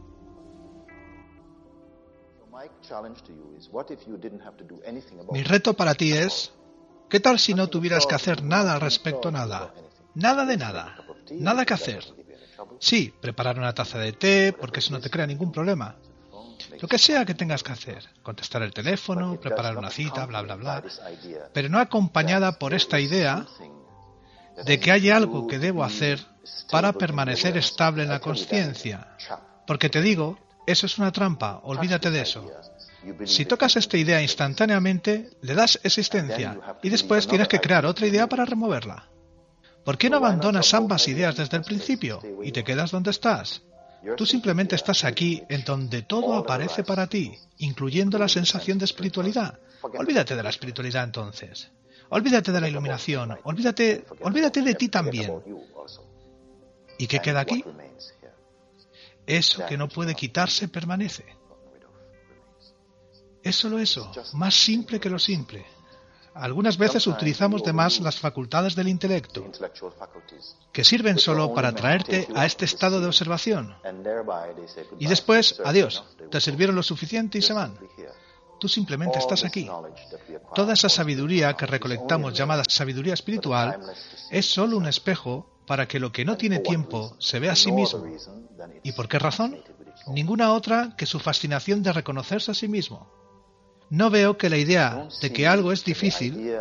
Mi 5.34 5.44
reto 5.44 5.74
para 5.74 5.96
ti 5.96 6.14
es, 6.14 6.54
¿qué 7.10 7.20
tal 7.20 7.39
si 7.39 7.54
no 7.54 7.68
tuvieras 7.68 8.06
que 8.06 8.16
hacer 8.16 8.44
nada 8.44 8.74
al 8.74 8.82
respecto 8.82 9.32
nada? 9.32 9.74
Nada 10.16 10.46
de 10.46 10.58
nada. 10.58 10.96
Nada 11.32 11.66
que 11.66 11.74
hacer. 11.74 12.04
Sí, 12.80 13.13
preparar 13.22 13.58
una 13.58 13.74
taza 13.74 14.00
de 14.00 14.13
té, 14.13 14.54
porque 14.54 14.80
eso 14.80 14.92
no 14.92 15.00
te 15.00 15.10
crea 15.10 15.28
ningún 15.28 15.51
problema. 15.51 15.96
Lo 16.82 16.88
que 16.88 16.98
sea 16.98 17.25
que 17.25 17.34
tengas 17.34 17.63
que 17.63 17.72
hacer, 17.72 18.10
contestar 18.22 18.62
el 18.63 18.74
teléfono, 18.74 19.39
preparar 19.39 19.78
una 19.78 19.89
cita, 19.89 20.25
bla, 20.25 20.42
bla, 20.42 20.56
bla, 20.56 20.84
pero 21.54 21.70
no 21.70 21.80
acompañada 21.80 22.58
por 22.60 22.74
esta 22.74 23.00
idea 23.00 23.46
de 24.66 24.80
que 24.80 24.92
hay 24.92 25.10
algo 25.10 25.48
que 25.48 25.60
debo 25.60 25.84
hacer 25.84 26.25
para 26.72 26.94
permanecer 26.94 27.58
estable 27.58 28.04
en 28.04 28.10
la 28.10 28.20
conciencia. 28.20 29.16
Porque 29.66 29.89
te 29.89 30.01
digo, 30.01 30.38
eso 30.66 30.86
es 30.86 30.98
una 30.98 31.12
trampa, 31.12 31.62
olvídate 31.63 32.12
de 32.12 32.22
eso. 32.22 32.50
Si 33.25 33.46
tocas 33.46 33.75
esta 33.75 33.98
idea 33.98 34.22
instantáneamente, 34.22 35.29
le 35.41 35.56
das 35.56 35.79
existencia 35.84 36.60
y 36.84 36.89
después 36.89 37.27
tienes 37.27 37.48
que 37.48 37.60
crear 37.60 37.86
otra 37.86 38.08
idea 38.08 38.27
para 38.27 38.46
removerla. 38.46 39.10
¿Por 39.86 39.98
qué 39.98 40.10
no 40.10 40.18
abandonas 40.18 40.74
ambas 40.74 41.08
ideas 41.08 41.38
desde 41.38 41.58
el 41.58 41.63
principio 41.63 42.22
y 42.44 42.51
te 42.51 42.63
quedas 42.63 42.91
donde 42.91 43.12
estás? 43.12 43.63
Tú 44.15 44.25
simplemente 44.25 44.75
estás 44.75 45.03
aquí 45.03 45.44
en 45.50 45.63
donde 45.63 46.03
todo 46.03 46.36
aparece 46.36 46.84
para 46.84 47.08
ti, 47.08 47.34
incluyendo 47.58 48.18
la 48.18 48.27
sensación 48.27 48.77
de 48.77 48.86
espiritualidad. 48.86 49.60
Olvídate 49.82 50.36
de 50.36 50.44
la 50.44 50.50
espiritualidad 50.50 51.03
entonces. 51.03 51.72
Olvídate 52.10 52.51
de 52.51 52.62
la 52.62 52.70
iluminación. 52.70 53.38
Olvídate, 53.44 54.06
olvídate 54.22 54.62
de 54.62 54.75
ti 54.75 54.89
también. 54.89 55.32
¿Y 56.98 57.08
qué 57.08 57.20
queda 57.20 57.41
aquí? 57.41 57.63
Eso 59.25 59.65
que 59.65 59.77
no 59.77 59.88
puede 59.88 60.15
quitarse 60.15 60.68
permanece. 60.68 61.38
Es 63.43 63.55
solo 63.55 63.79
eso, 63.79 64.12
más 64.34 64.53
simple 64.53 65.00
que 65.00 65.10
lo 65.10 65.19
simple. 65.19 65.65
Algunas 66.34 66.77
veces 66.77 67.05
utilizamos 67.08 67.63
de 67.63 67.74
más 67.74 68.00
las 68.00 68.17
facultades 68.17 68.75
del 68.75 68.88
intelecto, 68.88 69.46
que 70.72 70.84
sirven 70.84 71.17
solo 71.17 71.53
para 71.53 71.74
traerte 71.74 72.27
a 72.36 72.46
este 72.46 72.65
estado 72.65 73.01
de 73.01 73.08
observación. 73.08 73.75
Y 75.00 75.08
después, 75.08 75.60
adiós, 75.65 76.03
te 76.29 76.39
sirvieron 76.39 76.75
lo 76.75 76.84
suficiente 76.84 77.39
y 77.39 77.41
se 77.41 77.53
van. 77.53 77.77
Tú 78.60 78.67
simplemente 78.67 79.17
estás 79.17 79.43
aquí. 79.43 79.69
Toda 80.53 80.74
esa 80.74 80.89
sabiduría 80.89 81.53
que 81.55 81.65
recolectamos 81.65 82.34
llamada 82.34 82.63
sabiduría 82.67 83.13
espiritual 83.13 83.80
es 84.30 84.45
solo 84.45 84.78
un 84.78 84.88
espejo 84.88 85.49
para 85.65 85.88
que 85.88 85.99
lo 85.99 86.12
que 86.12 86.25
no 86.25 86.38
tiene 86.38 86.60
tiempo 86.60 87.15
se 87.19 87.39
vea 87.39 87.54
a 87.54 87.56
sí 87.56 87.71
mismo. 87.71 88.06
¿Y 88.84 88.91
por 88.93 89.08
qué 89.08 89.19
razón? 89.19 89.62
Ninguna 90.08 90.54
otra 90.54 90.95
que 90.97 91.06
su 91.06 91.19
fascinación 91.19 91.84
de 91.84 91.93
reconocerse 91.93 92.52
a 92.52 92.54
sí 92.54 92.67
mismo. 92.67 93.18
No 93.89 94.10
veo 94.10 94.38
que 94.38 94.49
la 94.49 94.58
idea 94.58 95.08
de 95.21 95.32
que 95.32 95.47
algo 95.47 95.71
es 95.71 95.84
difícil, 95.84 96.54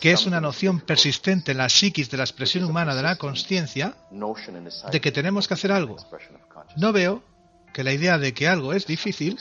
que 0.00 0.12
es 0.12 0.26
una 0.26 0.40
noción 0.40 0.80
persistente 0.80 1.52
en 1.52 1.58
la 1.58 1.68
psiquis 1.68 2.10
de 2.10 2.16
la 2.18 2.24
expresión 2.24 2.64
humana 2.64 2.94
de 2.94 3.02
la 3.02 3.16
conciencia, 3.16 3.96
de 4.90 5.00
que 5.00 5.12
tenemos 5.12 5.48
que 5.48 5.54
hacer 5.54 5.72
algo. 5.72 5.96
No 6.76 6.92
veo 6.92 7.22
que 7.72 7.84
la 7.84 7.92
idea 7.92 8.18
de 8.18 8.34
que 8.34 8.48
algo 8.48 8.72
es 8.72 8.86
difícil, 8.86 9.38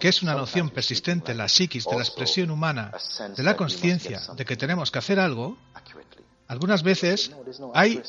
que 0.00 0.08
es 0.08 0.22
una 0.22 0.34
noción 0.34 0.70
persistente 0.70 1.32
en 1.32 1.38
la 1.38 1.48
psiquis 1.48 1.84
de 1.84 1.96
la 1.96 2.02
expresión 2.02 2.50
humana 2.50 2.92
de 3.36 3.42
la 3.42 3.56
conciencia 3.56 4.20
de 4.36 4.44
que 4.44 4.56
tenemos 4.56 4.90
que 4.90 4.98
hacer 4.98 5.18
algo, 5.18 5.58
algunas 6.46 6.82
veces 6.82 7.30
hay 7.74 8.02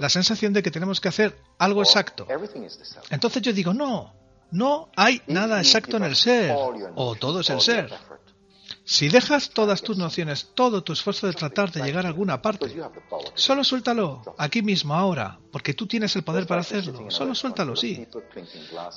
la 0.00 0.08
sensación 0.08 0.52
de 0.52 0.62
que 0.62 0.70
tenemos 0.70 1.00
que 1.00 1.08
hacer 1.08 1.38
algo 1.58 1.82
exacto. 1.82 2.26
Entonces 3.10 3.42
yo 3.42 3.52
digo, 3.52 3.72
no, 3.72 4.12
no 4.50 4.90
hay 4.96 5.22
nada 5.26 5.58
exacto 5.58 5.96
en 5.96 6.04
el 6.04 6.16
ser, 6.16 6.54
o 6.94 7.14
todo 7.16 7.40
es 7.40 7.50
el 7.50 7.60
ser. 7.60 7.90
Si 8.86 9.08
dejas 9.08 9.48
todas 9.50 9.80
tus 9.80 9.96
nociones, 9.96 10.50
todo 10.54 10.84
tu 10.84 10.92
esfuerzo 10.92 11.26
de 11.26 11.32
tratar 11.32 11.72
de 11.72 11.82
llegar 11.82 12.04
a 12.04 12.08
alguna 12.08 12.42
parte, 12.42 12.70
solo 13.34 13.64
suéltalo, 13.64 14.22
aquí 14.36 14.60
mismo, 14.60 14.94
ahora, 14.94 15.38
porque 15.50 15.72
tú 15.72 15.86
tienes 15.86 16.14
el 16.16 16.22
poder 16.22 16.46
para 16.46 16.60
hacerlo. 16.60 17.10
Solo 17.10 17.34
suéltalo, 17.34 17.76
sí. 17.76 18.06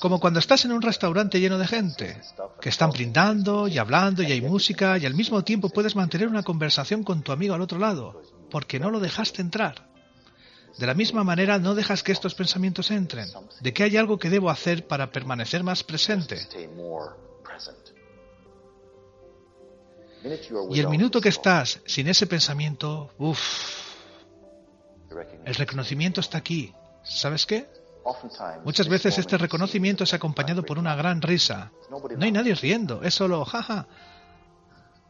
Como 0.01 0.19
cuando 0.19 0.39
estás 0.39 0.65
en 0.65 0.73
un 0.73 0.81
restaurante 0.81 1.39
lleno 1.39 1.57
de 1.57 1.67
gente, 1.67 2.21
que 2.60 2.67
están 2.67 2.91
brindando 2.91 3.69
y 3.69 3.77
hablando 3.77 4.23
y 4.23 4.31
hay 4.33 4.41
música 4.41 4.97
y 4.97 5.05
al 5.05 5.13
mismo 5.13 5.43
tiempo 5.45 5.69
puedes 5.69 5.95
mantener 5.95 6.27
una 6.27 6.43
conversación 6.43 7.03
con 7.03 7.21
tu 7.21 7.31
amigo 7.31 7.53
al 7.53 7.62
otro 7.62 7.79
lado, 7.79 8.21
porque 8.51 8.81
no 8.81 8.91
lo 8.91 8.99
dejaste 8.99 9.41
entrar. 9.41 9.88
De 10.77 10.85
la 10.85 10.93
misma 10.93 11.23
manera, 11.23 11.57
no 11.57 11.73
dejas 11.73 12.03
que 12.03 12.11
estos 12.11 12.35
pensamientos 12.35 12.91
entren, 12.91 13.27
de 13.61 13.73
que 13.73 13.83
hay 13.83 13.97
algo 13.97 14.19
que 14.19 14.29
debo 14.29 14.49
hacer 14.49 14.85
para 14.85 15.11
permanecer 15.11 15.63
más 15.63 15.83
presente. 15.83 16.47
Y 20.69 20.79
el 20.79 20.89
minuto 20.89 21.19
que 21.19 21.29
estás 21.29 21.81
sin 21.85 22.07
ese 22.07 22.27
pensamiento, 22.27 23.11
uff, 23.17 23.39
el 25.45 25.55
reconocimiento 25.55 26.21
está 26.21 26.37
aquí. 26.37 26.73
¿Sabes 27.03 27.45
qué? 27.45 27.67
Muchas 28.63 28.87
veces 28.87 29.17
este 29.17 29.37
reconocimiento 29.37 30.03
es 30.03 30.13
acompañado 30.13 30.63
por 30.63 30.77
una 30.77 30.95
gran 30.95 31.21
risa. 31.21 31.71
No 31.89 32.23
hay 32.23 32.31
nadie 32.31 32.53
riendo, 32.55 33.01
es 33.03 33.15
solo 33.15 33.43
jaja. 33.45 33.87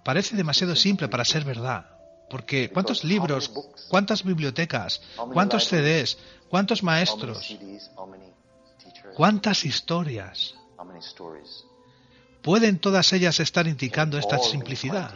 Parece 0.04 0.36
demasiado 0.36 0.76
simple 0.76 1.08
para 1.10 1.26
ser 1.26 1.44
verdad. 1.44 1.97
Porque 2.30 2.70
¿cuántos 2.70 3.04
libros, 3.04 3.52
cuántas 3.88 4.24
bibliotecas, 4.24 5.02
cuántos 5.34 5.68
CDs, 5.68 6.18
cuántos 6.50 6.84
maestros, 6.84 7.58
cuántas 9.16 9.64
historias? 9.64 10.56
¿Pueden 12.42 12.80
todas 12.80 13.12
ellas 13.14 13.40
estar 13.40 13.68
indicando 13.68 14.18
esta 14.18 14.40
simplicidad? 14.40 15.14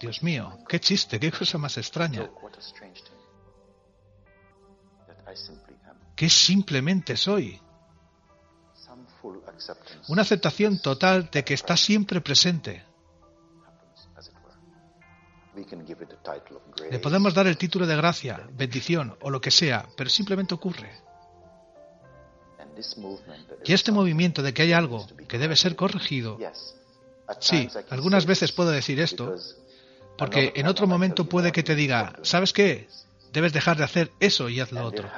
Dios 0.00 0.22
mío, 0.22 0.58
qué 0.68 0.80
chiste, 0.80 1.20
qué 1.20 1.30
cosa 1.30 1.58
más 1.58 1.76
extraña. 1.78 2.28
¿Qué 6.16 6.28
simplemente 6.28 7.16
soy? 7.16 7.60
Una 10.08 10.22
aceptación 10.22 10.78
total 10.78 11.30
de 11.30 11.44
que 11.44 11.54
está 11.54 11.76
siempre 11.76 12.20
presente. 12.20 12.84
Le 16.90 16.98
podemos 16.98 17.34
dar 17.34 17.46
el 17.46 17.58
título 17.58 17.86
de 17.86 17.96
gracia, 17.96 18.48
bendición 18.52 19.16
o 19.20 19.30
lo 19.30 19.40
que 19.40 19.50
sea, 19.50 19.86
pero 19.96 20.08
simplemente 20.08 20.54
ocurre. 20.54 20.90
Y 23.64 23.72
este 23.72 23.92
movimiento 23.92 24.42
de 24.42 24.54
que 24.54 24.62
hay 24.62 24.72
algo 24.72 25.06
que 25.28 25.38
debe 25.38 25.56
ser 25.56 25.76
corregido, 25.76 26.38
sí, 27.38 27.68
algunas 27.90 28.24
veces 28.24 28.52
puedo 28.52 28.70
decir 28.70 28.98
esto, 29.00 29.34
porque 30.16 30.52
en 30.56 30.66
otro 30.66 30.86
momento 30.86 31.28
puede 31.28 31.52
que 31.52 31.62
te 31.62 31.74
diga, 31.74 32.14
¿sabes 32.22 32.52
qué? 32.52 32.88
Debes 33.32 33.52
dejar 33.52 33.76
de 33.76 33.84
hacer 33.84 34.10
eso 34.20 34.48
y 34.48 34.60
haz 34.60 34.72
lo 34.72 34.84
otro. 34.84 35.08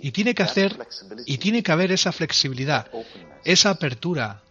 Y 0.00 0.12
tiene 0.12 0.34
que 0.34 0.42
hacer, 0.42 0.78
y 1.26 1.38
tiene 1.38 1.62
que 1.62 1.72
haber 1.72 1.92
esa 1.92 2.12
flexibilidad, 2.12 2.90
esa 3.44 3.70
apertura, 3.70 4.42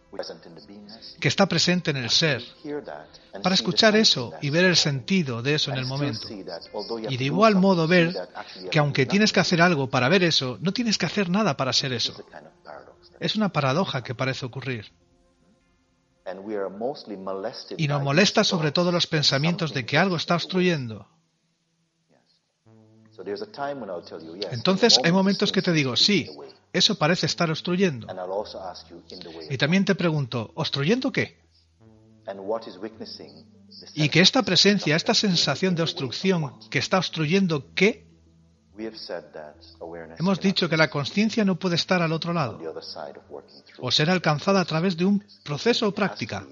que 1.20 1.28
está 1.28 1.48
presente 1.48 1.92
en 1.92 1.98
el 1.98 2.10
ser, 2.10 2.44
para 3.44 3.56
escuchar 3.56 3.96
eso 3.96 4.34
y 4.42 4.50
ver 4.50 4.66
el 4.66 4.76
sentido 4.76 5.42
de 5.42 5.56
eso 5.56 5.72
en 5.72 5.78
el 5.78 5.86
momento. 5.86 6.28
Y 7.10 7.18
de 7.18 7.26
igual 7.26 7.56
modo 7.56 7.88
ver 7.88 8.16
que 8.72 8.80
aunque 8.80 9.06
tienes 9.06 9.34
que 9.34 9.40
hacer 9.40 9.62
algo 9.62 9.90
para 9.90 10.10
ver 10.10 10.24
eso, 10.24 10.58
no 10.62 10.72
tienes 10.72 10.98
que 10.98 11.06
hacer 11.06 11.30
nada 11.30 11.58
para 11.58 11.74
ser 11.74 11.94
eso. 11.94 12.16
Es 13.20 13.36
una 13.36 13.50
paradoja 13.50 14.04
que 14.04 14.16
parece 14.16 14.46
ocurrir. 14.46 14.92
Y 17.78 17.88
nos 17.88 18.04
molesta 18.04 18.44
sobre 18.44 18.72
todo 18.72 18.92
los 18.92 19.08
pensamientos 19.08 19.74
de 19.74 19.86
que 19.86 19.98
algo 19.98 20.16
está 20.16 20.36
obstruyendo. 20.36 21.08
Entonces 24.52 25.00
hay 25.04 25.12
momentos 25.12 25.52
que 25.52 25.62
te 25.62 25.72
digo, 25.72 25.96
sí, 25.96 26.30
eso 26.74 26.96
parece 26.96 27.26
estar 27.26 27.50
obstruyendo. 27.50 28.08
Y 29.50 29.58
también 29.58 29.86
te 29.86 29.96
pregunto, 29.96 30.52
¿obstruyendo 30.56 31.12
qué? 31.12 31.38
Y 33.94 34.10
que 34.10 34.22
esta 34.22 34.44
presencia, 34.44 34.96
esta 34.96 35.14
sensación 35.14 35.76
de 35.76 35.84
obstrucción 35.84 36.60
que 36.70 36.80
está 36.80 36.98
obstruyendo 36.98 37.74
qué, 37.74 38.06
hemos 40.20 40.40
dicho 40.40 40.70
que 40.70 40.78
la 40.78 40.90
conciencia 40.90 41.44
no 41.44 41.58
puede 41.58 41.76
estar 41.76 42.02
al 42.02 42.12
otro 42.12 42.34
lado 42.34 42.60
o 43.80 43.92
ser 43.92 44.10
alcanzada 44.10 44.62
a 44.62 44.66
través 44.66 44.96
de 44.98 45.06
un 45.06 45.24
proceso 45.44 45.88
o 45.88 45.92
práctica. 45.94 46.46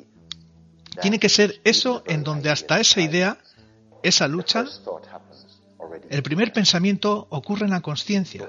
Tiene 1.01 1.19
que 1.19 1.29
ser 1.29 1.59
eso 1.63 2.03
en 2.07 2.23
donde 2.23 2.49
hasta 2.49 2.79
esa 2.79 3.01
idea, 3.01 3.37
esa 4.01 4.27
lucha, 4.27 4.65
el 6.09 6.23
primer 6.23 6.53
pensamiento 6.53 7.27
ocurre 7.29 7.65
en 7.65 7.71
la 7.71 7.81
conciencia. 7.81 8.47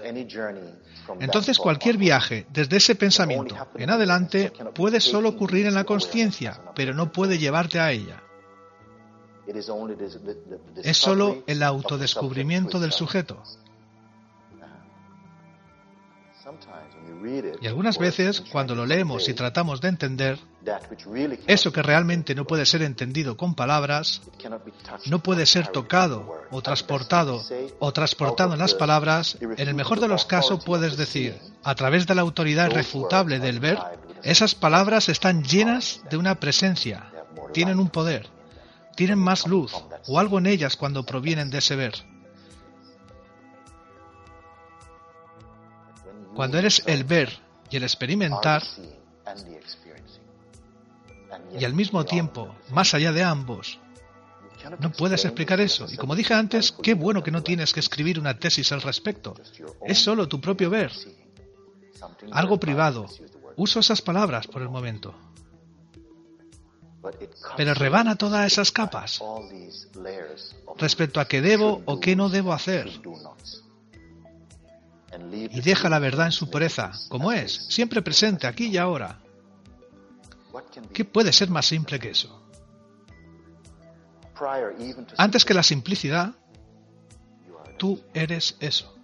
Entonces 1.20 1.59
cualquier 1.59 1.96
viaje 1.96 2.46
desde 2.52 2.76
ese 2.76 2.94
pensamiento 2.94 3.56
en 3.76 3.90
adelante 3.90 4.52
puede 4.74 5.00
solo 5.00 5.30
ocurrir 5.30 5.66
en 5.66 5.74
la 5.74 5.85
conciencia, 5.85 6.61
pero 6.74 6.94
no 6.94 7.12
puede 7.12 7.38
llevarte 7.38 7.78
a 7.78 7.92
ella. 7.92 8.22
Es 10.82 10.96
solo 10.96 11.44
el 11.46 11.62
autodescubrimiento 11.62 12.80
del 12.80 12.92
sujeto. 12.92 13.42
Y 17.61 17.66
algunas 17.66 17.98
veces, 17.98 18.40
cuando 18.52 18.74
lo 18.74 18.87
leemos 18.87 19.28
y 19.28 19.35
tratamos 19.35 19.80
de 19.80 19.88
entender, 19.88 20.38
eso 21.46 21.72
que 21.72 21.82
realmente 21.82 22.35
no 22.35 22.44
puede 22.44 22.66
ser 22.66 22.82
entendido 22.82 23.37
con 23.37 23.54
palabras, 23.54 24.22
no 25.06 25.22
puede 25.22 25.46
ser 25.46 25.68
tocado 25.68 26.44
o 26.50 26.62
transportado 26.62 27.42
o 27.78 27.92
transportado 27.92 28.52
en 28.52 28.61
las 28.61 28.74
palabras, 28.74 29.38
en 29.40 29.68
el 29.68 29.74
mejor 29.74 29.98
de 30.00 30.09
los 30.09 30.24
casos 30.24 30.64
puedes 30.64 30.96
decir, 30.96 31.37
a 31.64 31.74
través 31.74 32.06
de 32.06 32.14
la 32.14 32.22
autoridad 32.22 32.70
irrefutable 32.70 33.40
del 33.40 33.59
ver, 33.59 33.78
esas 34.22 34.54
palabras 34.54 35.09
están 35.09 35.42
llenas 35.44 36.00
de 36.11 36.16
una 36.16 36.37
presencia, 36.37 37.12
tienen 37.52 37.80
un 37.80 37.90
poder, 37.90 38.28
tienen 38.94 39.18
más 39.18 39.46
luz 39.46 39.72
o 40.06 40.18
algo 40.18 40.38
en 40.38 40.46
ellas 40.46 40.76
cuando 40.76 41.04
provienen 41.04 41.50
de 41.50 41.59
ese 41.59 41.76
ver. 41.76 42.15
Cuando 46.37 46.59
eres 46.59 46.83
el 46.87 47.05
ver 47.05 47.40
y 47.70 47.77
el 47.77 47.83
experimentar, 47.83 48.62
y 51.59 51.64
al 51.64 51.72
mismo 51.72 52.05
tiempo, 52.05 52.55
más 52.70 52.92
allá 52.92 53.11
de 53.11 53.25
ambos, 53.25 53.81
no 54.79 54.92
puedes 54.92 55.25
explicar 55.25 55.61
eso. 55.61 55.87
Y 55.90 55.96
como 55.96 56.14
dije 56.14 56.35
antes, 56.35 56.72
qué 56.72 56.94
bueno 56.94 57.22
que 57.22 57.31
no 57.31 57.42
tienes 57.42 57.72
que 57.72 57.81
escribir 57.81 58.20
una 58.20 58.38
tesis 58.38 58.70
al 58.72 58.83
respecto. 58.83 59.35
Es 59.85 59.99
solo 59.99 60.29
tu 60.29 60.40
propio 60.40 60.68
ver. 60.68 60.92
Algo 62.31 62.61
privado. 62.61 63.07
Uso 63.57 63.81
esas 63.81 64.03
palabras 64.03 64.46
por 64.46 64.61
el 64.61 64.68
momento. 64.68 65.14
Pero 67.57 67.72
rebana 67.72 68.16
todas 68.16 68.46
esas 68.53 68.72
capas 68.72 69.22
respecto 70.77 71.20
a 71.20 71.27
qué 71.27 71.40
debo 71.40 71.83
o 71.87 72.01
qué 72.01 72.16
no 72.16 72.29
debo 72.29 72.53
hacer 72.53 72.90
y 75.31 75.61
deja 75.61 75.88
la 75.88 75.98
verdad 75.98 76.26
en 76.26 76.33
su 76.33 76.50
pureza, 76.50 76.92
como 77.09 77.33
es, 77.33 77.52
siempre 77.68 78.02
presente 78.02 78.46
aquí 78.46 78.66
y 78.66 78.76
ahora. 78.76 79.20
¿Qué 80.92 81.05
puede 81.05 81.33
ser 81.33 81.50
más 81.50 81.66
simple 81.66 81.98
que 81.98 82.11
eso? 82.11 82.42
Antes 85.16 85.44
que 85.44 85.55
la 85.55 85.62
simplicidad, 85.62 86.35
tú 87.79 88.00
eres 88.12 88.57
eso. 88.61 88.94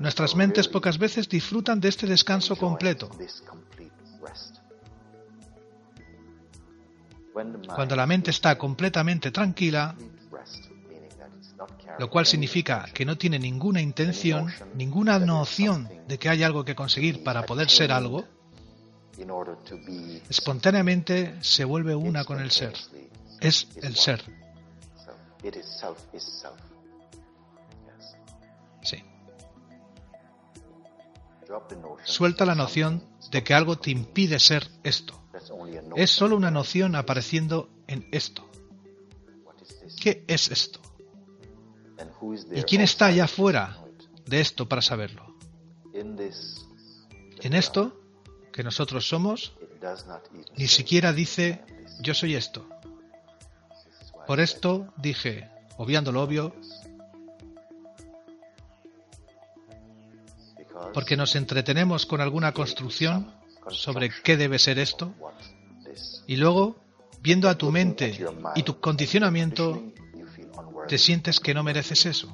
Nuestras 0.00 0.34
mentes 0.34 0.68
pocas 0.68 0.98
veces 0.98 1.28
disfrutan 1.28 1.80
de 1.80 1.88
este 1.88 2.06
descanso 2.06 2.56
completo. 2.56 3.10
Cuando 7.74 7.96
la 7.96 8.06
mente 8.06 8.30
está 8.30 8.56
completamente 8.56 9.30
tranquila, 9.30 9.94
lo 11.98 12.10
cual 12.10 12.26
significa 12.26 12.86
que 12.94 13.04
no 13.04 13.16
tiene 13.18 13.38
ninguna 13.38 13.80
intención, 13.80 14.52
ninguna 14.74 15.18
noción 15.18 15.88
de 16.08 16.18
que 16.18 16.28
hay 16.28 16.42
algo 16.42 16.64
que 16.64 16.74
conseguir 16.74 17.22
para 17.22 17.44
poder 17.44 17.68
ser 17.68 17.92
algo, 17.92 18.24
espontáneamente 20.28 21.36
se 21.42 21.64
vuelve 21.64 21.94
una 21.94 22.24
con 22.24 22.40
el 22.40 22.50
ser. 22.50 22.74
Es 23.40 23.68
el 23.82 23.96
ser. 23.96 24.22
Suelta 32.04 32.44
la 32.44 32.54
noción 32.54 33.04
de 33.30 33.42
que 33.44 33.54
algo 33.54 33.78
te 33.78 33.90
impide 33.90 34.38
ser 34.38 34.68
esto. 34.82 35.20
Es 35.96 36.10
solo 36.10 36.36
una 36.36 36.50
noción 36.50 36.94
apareciendo 36.96 37.68
en 37.86 38.08
esto. 38.12 38.48
¿Qué 40.00 40.24
es 40.26 40.50
esto? 40.50 40.80
¿Y 42.54 42.62
quién 42.62 42.82
está 42.82 43.06
allá 43.06 43.24
afuera 43.24 43.78
de 44.26 44.40
esto 44.40 44.68
para 44.68 44.82
saberlo? 44.82 45.36
En 45.94 47.54
esto 47.54 48.00
que 48.52 48.62
nosotros 48.62 49.08
somos, 49.08 49.54
ni 50.56 50.66
siquiera 50.66 51.12
dice 51.12 51.62
yo 52.00 52.14
soy 52.14 52.34
esto. 52.34 52.68
Por 54.26 54.40
esto 54.40 54.92
dije, 54.96 55.48
obviando 55.76 56.10
lo 56.12 56.22
obvio, 56.22 56.54
porque 60.96 61.14
nos 61.14 61.36
entretenemos 61.36 62.06
con 62.06 62.22
alguna 62.22 62.52
construcción 62.52 63.30
sobre 63.68 64.08
qué 64.24 64.38
debe 64.38 64.58
ser 64.58 64.78
esto, 64.78 65.12
y 66.26 66.36
luego, 66.36 66.80
viendo 67.20 67.50
a 67.50 67.58
tu 67.58 67.70
mente 67.70 68.18
y 68.54 68.62
tu 68.62 68.80
condicionamiento, 68.80 69.92
te 70.88 70.96
sientes 70.96 71.38
que 71.38 71.52
no 71.52 71.62
mereces 71.62 72.06
eso. 72.06 72.32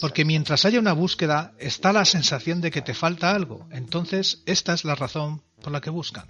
Porque 0.00 0.24
mientras 0.24 0.64
haya 0.64 0.80
una 0.80 0.94
búsqueda, 0.94 1.52
está 1.58 1.92
la 1.92 2.06
sensación 2.06 2.62
de 2.62 2.70
que 2.70 2.80
te 2.80 2.94
falta 2.94 3.32
algo. 3.34 3.68
Entonces, 3.70 4.42
esta 4.46 4.72
es 4.72 4.86
la 4.86 4.94
razón 4.94 5.42
por 5.60 5.72
la 5.72 5.82
que 5.82 5.90
buscan. 5.90 6.24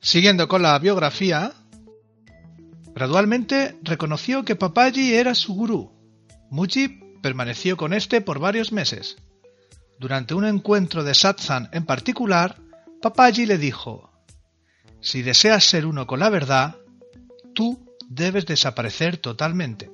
Siguiendo 0.00 0.48
con 0.48 0.62
la 0.62 0.76
biografía, 0.80 1.52
gradualmente 2.98 3.78
reconoció 3.82 4.44
que 4.44 4.56
Papaji 4.56 5.14
era 5.14 5.36
su 5.36 5.54
gurú. 5.54 5.92
Mujib 6.50 7.20
permaneció 7.22 7.76
con 7.76 7.92
este 7.92 8.20
por 8.20 8.40
varios 8.40 8.72
meses. 8.72 9.18
Durante 10.00 10.34
un 10.34 10.44
encuentro 10.44 11.04
de 11.04 11.14
satsang 11.14 11.68
en 11.70 11.86
particular, 11.86 12.56
Papaji 13.00 13.46
le 13.46 13.56
dijo, 13.56 14.10
si 15.00 15.22
deseas 15.22 15.62
ser 15.62 15.86
uno 15.86 16.08
con 16.08 16.18
la 16.18 16.28
verdad, 16.28 16.74
tú 17.54 17.78
debes 18.08 18.46
desaparecer 18.46 19.16
totalmente. 19.18 19.92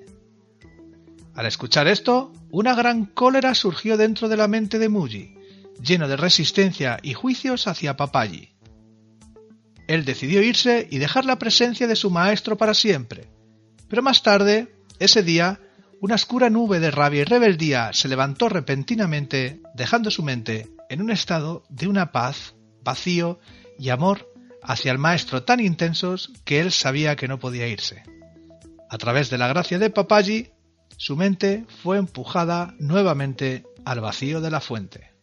Al 1.35 1.45
escuchar 1.45 1.89
esto, 1.89 2.33
una 2.51 2.75
gran 2.75 3.05
cólera 3.05 3.55
surgió 3.55 3.99
dentro 3.99 4.31
de 4.31 4.39
la 4.39 4.49
mente 4.49 4.79
de 4.79 4.89
Muji, 4.89 5.37
lleno 5.79 6.09
de 6.09 6.17
resistencia 6.17 7.01
y 7.03 7.13
juicios 7.13 7.67
hacia 7.67 7.99
Papaji. 7.99 8.54
Él 9.87 10.05
decidió 10.05 10.43
irse 10.43 10.89
y 10.91 10.99
dejar 10.99 11.25
la 11.25 11.39
presencia 11.39 11.87
de 11.87 11.97
su 11.97 12.11
maestro 12.11 12.57
para 12.57 12.75
siempre, 12.75 13.29
pero 13.89 14.03
más 14.03 14.23
tarde, 14.23 14.75
ese 14.99 15.23
día, 15.23 15.61
una 16.01 16.17
oscura 16.17 16.51
nube 16.51 16.81
de 16.81 16.91
rabia 16.91 17.23
y 17.23 17.25
rebeldía 17.25 17.91
se 17.93 18.09
levantó 18.09 18.49
repentinamente, 18.49 19.61
dejando 19.75 20.11
su 20.11 20.23
mente 20.23 20.69
en 20.91 21.01
un 21.01 21.11
estado 21.11 21.65
de 21.69 21.89
una 21.89 22.13
paz, 22.13 22.55
vacío 22.83 23.39
y 23.79 23.91
amor 23.91 24.31
hacia 24.63 24.93
el 24.93 24.99
maestro 24.99 25.45
tan 25.45 25.61
intensos 25.61 26.33
que 26.45 26.61
él 26.61 26.73
sabía 26.73 27.17
que 27.17 27.29
no 27.29 27.39
podía 27.39 27.69
irse. 27.69 28.03
A 28.91 28.99
través 28.99 29.31
de 29.31 29.39
la 29.39 29.49
gracia 29.49 29.79
de 29.79 29.91
Papaji, 29.91 30.51
su 30.97 31.17
mente 31.17 31.67
fue 31.83 31.99
empujada 31.99 32.75
nuevamente 32.79 33.65
al 33.85 34.01
vacío 34.01 34.41
de 34.41 34.51
la 34.51 34.61
fuente. 34.61 35.14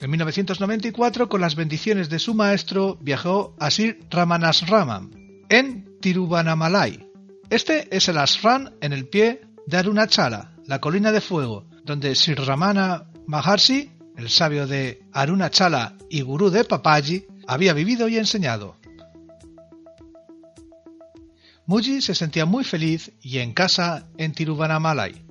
En 0.00 0.10
1994, 0.10 1.28
con 1.28 1.40
las 1.40 1.54
bendiciones 1.54 2.08
de 2.08 2.18
su 2.18 2.34
maestro, 2.34 2.96
viajó 3.02 3.54
a 3.58 3.70
Sir 3.70 4.00
Ramanasramam, 4.10 5.10
en 5.50 5.98
Tiruvannamalai, 6.00 7.10
este 7.50 7.94
es 7.94 8.08
el 8.08 8.16
ashram 8.16 8.70
en 8.80 8.92
el 8.92 9.08
pie 9.08 9.42
de 9.66 9.76
Arunachala, 9.76 10.52
la 10.66 10.80
colina 10.80 11.10
de 11.10 11.20
fuego, 11.20 11.66
donde 11.84 12.14
Sri 12.14 12.34
Ramana 12.34 13.10
Maharshi, 13.26 13.90
el 14.16 14.30
sabio 14.30 14.68
de 14.68 15.02
Arunachala 15.12 15.96
y 16.08 16.20
gurú 16.20 16.50
de 16.50 16.62
Papaji, 16.62 17.26
había 17.48 17.72
vivido 17.72 18.08
y 18.08 18.18
enseñado. 18.18 18.76
Muji 21.66 22.00
se 22.00 22.14
sentía 22.14 22.46
muy 22.46 22.62
feliz 22.62 23.10
y 23.20 23.38
en 23.38 23.52
casa 23.52 24.06
en 24.16 24.32
Tiruvannamalai, 24.32 25.29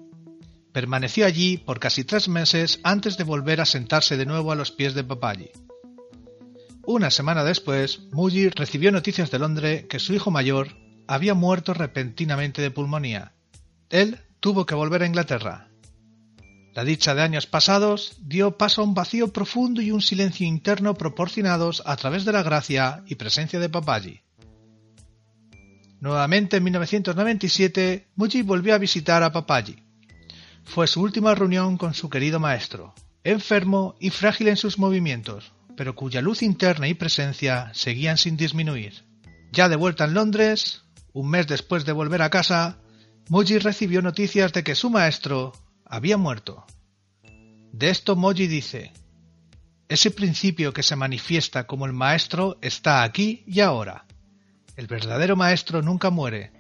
Permaneció 0.80 1.26
allí 1.26 1.58
por 1.58 1.78
casi 1.78 2.06
tres 2.06 2.30
meses 2.30 2.80
antes 2.84 3.18
de 3.18 3.26
volver 3.26 3.60
a 3.60 3.66
sentarse 3.66 4.16
de 4.16 4.26
nuevo 4.26 4.54
a 4.54 4.56
los 4.56 4.72
pies 4.72 4.94
de 4.94 5.04
Papaji. 5.04 5.50
Una 6.86 7.12
semana 7.12 7.44
después, 7.44 8.04
Muji 8.14 8.48
recibió 8.48 8.90
noticias 8.90 9.30
de 9.30 9.40
Londres 9.40 9.88
que 9.90 10.00
su 10.00 10.14
hijo 10.14 10.32
mayor 10.32 10.78
había 11.06 11.34
muerto 11.34 11.74
repentinamente 11.74 12.62
de 12.62 12.72
pulmonía. 12.72 13.34
Él 13.90 14.22
tuvo 14.40 14.66
que 14.66 14.74
volver 14.74 15.04
a 15.04 15.06
Inglaterra. 15.06 15.68
La 16.74 16.86
dicha 16.86 17.14
de 17.14 17.24
años 17.24 17.46
pasados 17.46 18.16
dio 18.22 18.58
paso 18.58 18.80
a 18.80 18.86
un 18.86 18.94
vacío 18.94 19.34
profundo 19.34 19.82
y 19.82 19.92
un 19.92 20.02
silencio 20.02 20.48
interno 20.48 20.94
proporcionados 20.94 21.84
a 21.86 21.98
través 21.98 22.24
de 22.24 22.32
la 22.32 22.42
gracia 22.42 23.04
y 23.06 23.16
presencia 23.16 23.60
de 23.60 23.68
Papaji. 23.68 24.22
Nuevamente 26.00 26.56
en 26.56 26.64
1997, 26.64 28.08
Muji 28.16 28.44
volvió 28.44 28.76
a 28.76 28.78
visitar 28.78 29.24
a 29.24 29.34
Papaji. 29.34 29.89
Fue 30.70 30.86
su 30.86 31.02
última 31.02 31.34
reunión 31.34 31.78
con 31.78 31.96
su 31.96 32.12
querido 32.12 32.40
maestro, 32.40 32.94
enfermo 33.24 33.96
y 34.00 34.12
frágil 34.12 34.50
en 34.50 34.56
sus 34.56 34.78
movimientos, 34.78 35.52
pero 35.76 35.96
cuya 35.96 36.22
luz 36.22 36.44
interna 36.44 36.88
y 36.88 36.94
presencia 36.94 37.72
seguían 37.74 38.20
sin 38.20 38.38
disminuir. 38.38 39.04
Ya 39.52 39.68
de 39.68 39.76
vuelta 39.76 40.06
en 40.06 40.14
Londres, 40.14 40.84
un 41.12 41.28
mes 41.28 41.48
después 41.48 41.86
de 41.86 41.92
volver 41.92 42.22
a 42.22 42.30
casa, 42.30 42.78
Muji 43.30 43.58
recibió 43.58 44.04
noticias 44.04 44.54
de 44.54 44.64
que 44.64 44.76
su 44.76 44.92
maestro 44.92 45.54
había 45.86 46.18
muerto. 46.18 46.68
De 47.74 47.90
esto 47.90 48.16
Moji 48.16 48.46
dice, 48.46 48.94
ese 49.88 50.12
principio 50.12 50.72
que 50.72 50.84
se 50.84 50.96
manifiesta 50.96 51.66
como 51.66 51.88
el 51.88 51.94
maestro 51.94 52.60
está 52.62 53.02
aquí 53.02 53.44
y 53.48 53.62
ahora. 53.62 54.06
El 54.76 54.86
verdadero 54.86 55.36
maestro 55.36 55.82
nunca 55.82 56.12
muere. 56.12 56.59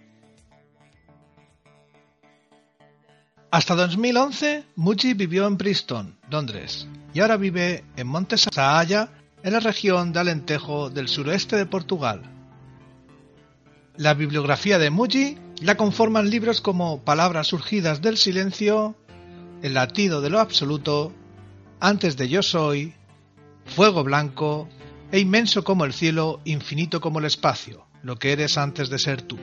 Hasta 3.51 3.75
2011, 3.75 4.63
Muji 4.75 5.15
vivió 5.15 5.47
en 5.47 5.57
Bristol, 5.57 6.13
Londres, 6.29 6.87
y 7.15 7.19
ahora 7.19 7.35
vive 7.35 7.83
en 7.95 8.05
Monte 8.05 8.37
Saaya, 8.37 9.09
en 9.41 9.53
la 9.53 9.59
región 9.59 10.13
de 10.13 10.19
Alentejo 10.19 10.91
del 10.91 11.07
suroeste 11.07 11.55
de 11.55 11.65
Portugal. 11.65 12.21
La 13.97 14.13
bibliografía 14.13 14.77
de 14.77 14.91
Muji 14.91 15.39
la 15.61 15.77
conforman 15.77 16.29
libros 16.29 16.61
como 16.61 17.03
Palabras 17.03 17.47
surgidas 17.47 18.03
del 18.03 18.17
silencio, 18.17 18.95
El 19.63 19.73
latido 19.73 20.21
de 20.21 20.29
lo 20.29 20.39
absoluto, 20.39 21.11
Antes 21.79 22.17
de 22.17 22.29
yo 22.29 22.43
soy, 22.43 22.93
Fuego 23.65 24.03
blanco 24.03 24.69
e 25.11 25.17
inmenso 25.17 25.63
como 25.63 25.85
el 25.85 25.93
cielo, 25.93 26.39
infinito 26.45 27.01
como 27.01 27.17
el 27.17 27.25
espacio, 27.25 27.87
lo 28.03 28.19
que 28.19 28.31
eres 28.31 28.59
antes 28.59 28.91
de 28.91 28.99
ser 28.99 29.23
tú. 29.23 29.39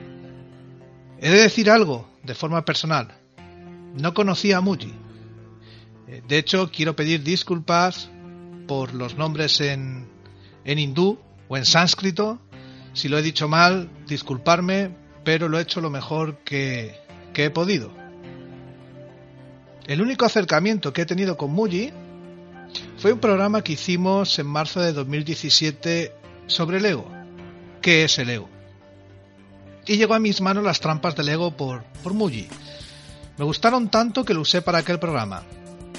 He 1.19 1.29
de 1.29 1.41
decir 1.41 1.69
algo 1.69 2.09
de 2.23 2.35
forma 2.35 2.63
personal. 2.63 3.26
No 3.97 4.13
conocía 4.13 4.57
a 4.57 4.61
Muji. 4.61 4.93
Eh, 6.07 6.21
de 6.27 6.37
hecho, 6.37 6.71
quiero 6.71 6.95
pedir 6.95 7.23
disculpas 7.23 8.09
por 8.67 8.93
los 8.93 9.15
nombres 9.15 9.59
en, 9.61 10.07
en 10.65 10.79
hindú 10.79 11.19
o 11.47 11.57
en 11.57 11.65
sánscrito. 11.65 12.39
Si 12.93 13.09
lo 13.09 13.17
he 13.17 13.21
dicho 13.21 13.47
mal, 13.47 13.89
disculparme, 14.07 14.91
pero 15.23 15.49
lo 15.49 15.59
he 15.59 15.63
hecho 15.63 15.81
lo 15.81 15.89
mejor 15.89 16.39
que, 16.43 16.95
que 17.33 17.45
he 17.45 17.49
podido. 17.49 17.91
El 19.87 20.01
único 20.01 20.25
acercamiento 20.25 20.93
que 20.93 21.03
he 21.03 21.05
tenido 21.05 21.37
con 21.37 21.51
Muji 21.51 21.91
fue 22.97 23.13
un 23.13 23.19
programa 23.19 23.63
que 23.63 23.73
hicimos 23.73 24.37
en 24.37 24.47
marzo 24.47 24.81
de 24.81 24.93
2017 24.93 26.13
sobre 26.47 26.77
el 26.77 26.85
ego. 26.85 27.09
¿Qué 27.81 28.03
es 28.03 28.19
el 28.19 28.29
ego? 28.29 28.49
Y 29.85 29.95
llegó 29.95 30.13
a 30.13 30.19
mis 30.19 30.41
manos 30.41 30.63
las 30.63 30.81
trampas 30.81 31.15
del 31.15 31.29
ego 31.29 31.55
por, 31.55 31.83
por 32.03 32.13
Muji. 32.13 32.47
Me 33.37 33.45
gustaron 33.45 33.89
tanto 33.89 34.25
que 34.25 34.33
lo 34.33 34.41
usé 34.41 34.61
para 34.61 34.79
aquel 34.79 34.99
programa. 34.99 35.43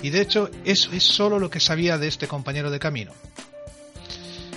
Y 0.02 0.10
de 0.10 0.20
hecho, 0.20 0.50
eso 0.64 0.90
es 0.92 1.04
solo 1.04 1.38
lo 1.38 1.50
que 1.50 1.60
sabía 1.60 1.98
de 1.98 2.08
este 2.08 2.28
compañero 2.28 2.70
de 2.70 2.78
camino. 2.78 3.12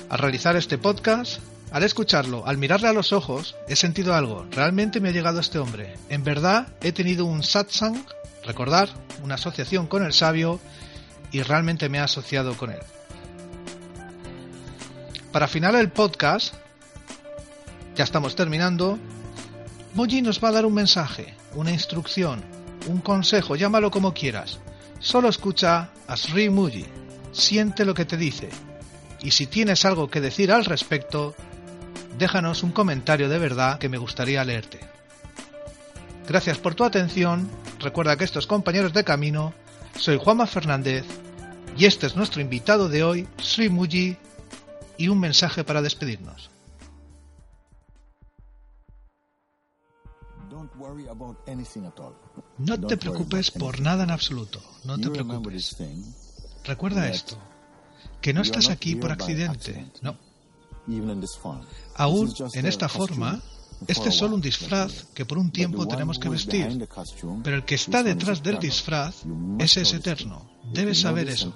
Al 0.09 0.19
realizar 0.19 0.55
este 0.55 0.77
podcast, 0.77 1.39
al 1.71 1.83
escucharlo, 1.83 2.45
al 2.45 2.57
mirarle 2.57 2.89
a 2.89 2.93
los 2.93 3.13
ojos, 3.13 3.55
he 3.67 3.75
sentido 3.75 4.13
algo. 4.13 4.45
Realmente 4.51 4.99
me 4.99 5.09
ha 5.09 5.13
llegado 5.13 5.39
este 5.39 5.57
hombre. 5.57 5.95
En 6.09 6.23
verdad, 6.23 6.67
he 6.81 6.91
tenido 6.91 7.25
un 7.25 7.43
satsang, 7.43 8.05
recordar, 8.43 8.89
una 9.23 9.35
asociación 9.35 9.87
con 9.87 10.03
el 10.03 10.13
sabio, 10.13 10.59
y 11.31 11.41
realmente 11.43 11.87
me 11.87 11.99
ha 11.99 12.03
asociado 12.03 12.57
con 12.57 12.71
él. 12.71 12.79
Para 15.31 15.47
final 15.47 15.75
el 15.75 15.89
podcast, 15.89 16.55
ya 17.95 18.03
estamos 18.03 18.35
terminando, 18.35 18.99
Moji 19.93 20.21
nos 20.21 20.43
va 20.43 20.49
a 20.49 20.53
dar 20.53 20.65
un 20.65 20.73
mensaje, 20.73 21.35
una 21.55 21.71
instrucción, 21.71 22.43
un 22.87 23.01
consejo, 23.01 23.55
llámalo 23.55 23.91
como 23.91 24.13
quieras. 24.13 24.59
Solo 24.99 25.29
escucha 25.29 25.89
a 26.07 26.17
Sri 26.17 26.49
Muji, 26.49 26.85
siente 27.31 27.85
lo 27.85 27.93
que 27.93 28.05
te 28.05 28.17
dice. 28.17 28.49
Y 29.21 29.31
si 29.31 29.47
tienes 29.47 29.85
algo 29.85 30.09
que 30.09 30.21
decir 30.21 30.51
al 30.51 30.65
respecto, 30.65 31.35
déjanos 32.17 32.63
un 32.63 32.71
comentario 32.71 33.29
de 33.29 33.39
verdad 33.39 33.79
que 33.79 33.89
me 33.89 33.97
gustaría 33.97 34.43
leerte. 34.43 34.79
Gracias 36.27 36.57
por 36.57 36.75
tu 36.75 36.83
atención, 36.83 37.49
recuerda 37.79 38.15
que 38.15 38.23
estos 38.23 38.47
compañeros 38.47 38.93
de 38.93 39.03
camino, 39.03 39.53
soy 39.97 40.17
Juanma 40.17 40.47
Fernández 40.47 41.05
y 41.77 41.85
este 41.85 42.07
es 42.07 42.15
nuestro 42.15 42.41
invitado 42.41 42.89
de 42.89 43.03
hoy, 43.03 43.27
Sri 43.37 43.69
Muji, 43.69 44.17
y 44.97 45.07
un 45.07 45.19
mensaje 45.19 45.63
para 45.63 45.81
despedirnos. 45.81 46.51
No 52.57 52.79
te 52.79 52.97
preocupes 52.97 53.51
por 53.51 53.79
nada 53.79 54.03
en 54.03 54.11
absoluto. 54.11 54.61
No 54.83 54.97
te 54.97 55.09
preocupes. 55.09 55.77
Recuerda 56.63 57.09
esto, 57.09 57.37
que 58.21 58.33
no 58.33 58.41
estás 58.41 58.69
aquí 58.69 58.95
por 58.95 59.11
accidente, 59.11 59.91
no. 60.01 60.17
Aún 61.95 62.33
en 62.53 62.65
esta 62.65 62.89
forma, 62.89 63.41
este 63.87 64.09
es 64.09 64.15
solo 64.15 64.35
un 64.35 64.41
disfraz 64.41 65.05
que 65.13 65.25
por 65.25 65.37
un 65.37 65.51
tiempo 65.51 65.87
tenemos 65.87 66.19
que 66.19 66.29
vestir, 66.29 66.87
pero 67.43 67.55
el 67.57 67.65
que 67.65 67.75
está 67.75 68.03
detrás 68.03 68.43
del 68.43 68.59
disfraz, 68.59 69.23
ese 69.59 69.81
es 69.81 69.93
eterno. 69.93 70.50
Debes 70.63 71.01
saber 71.01 71.29
eso. 71.29 71.53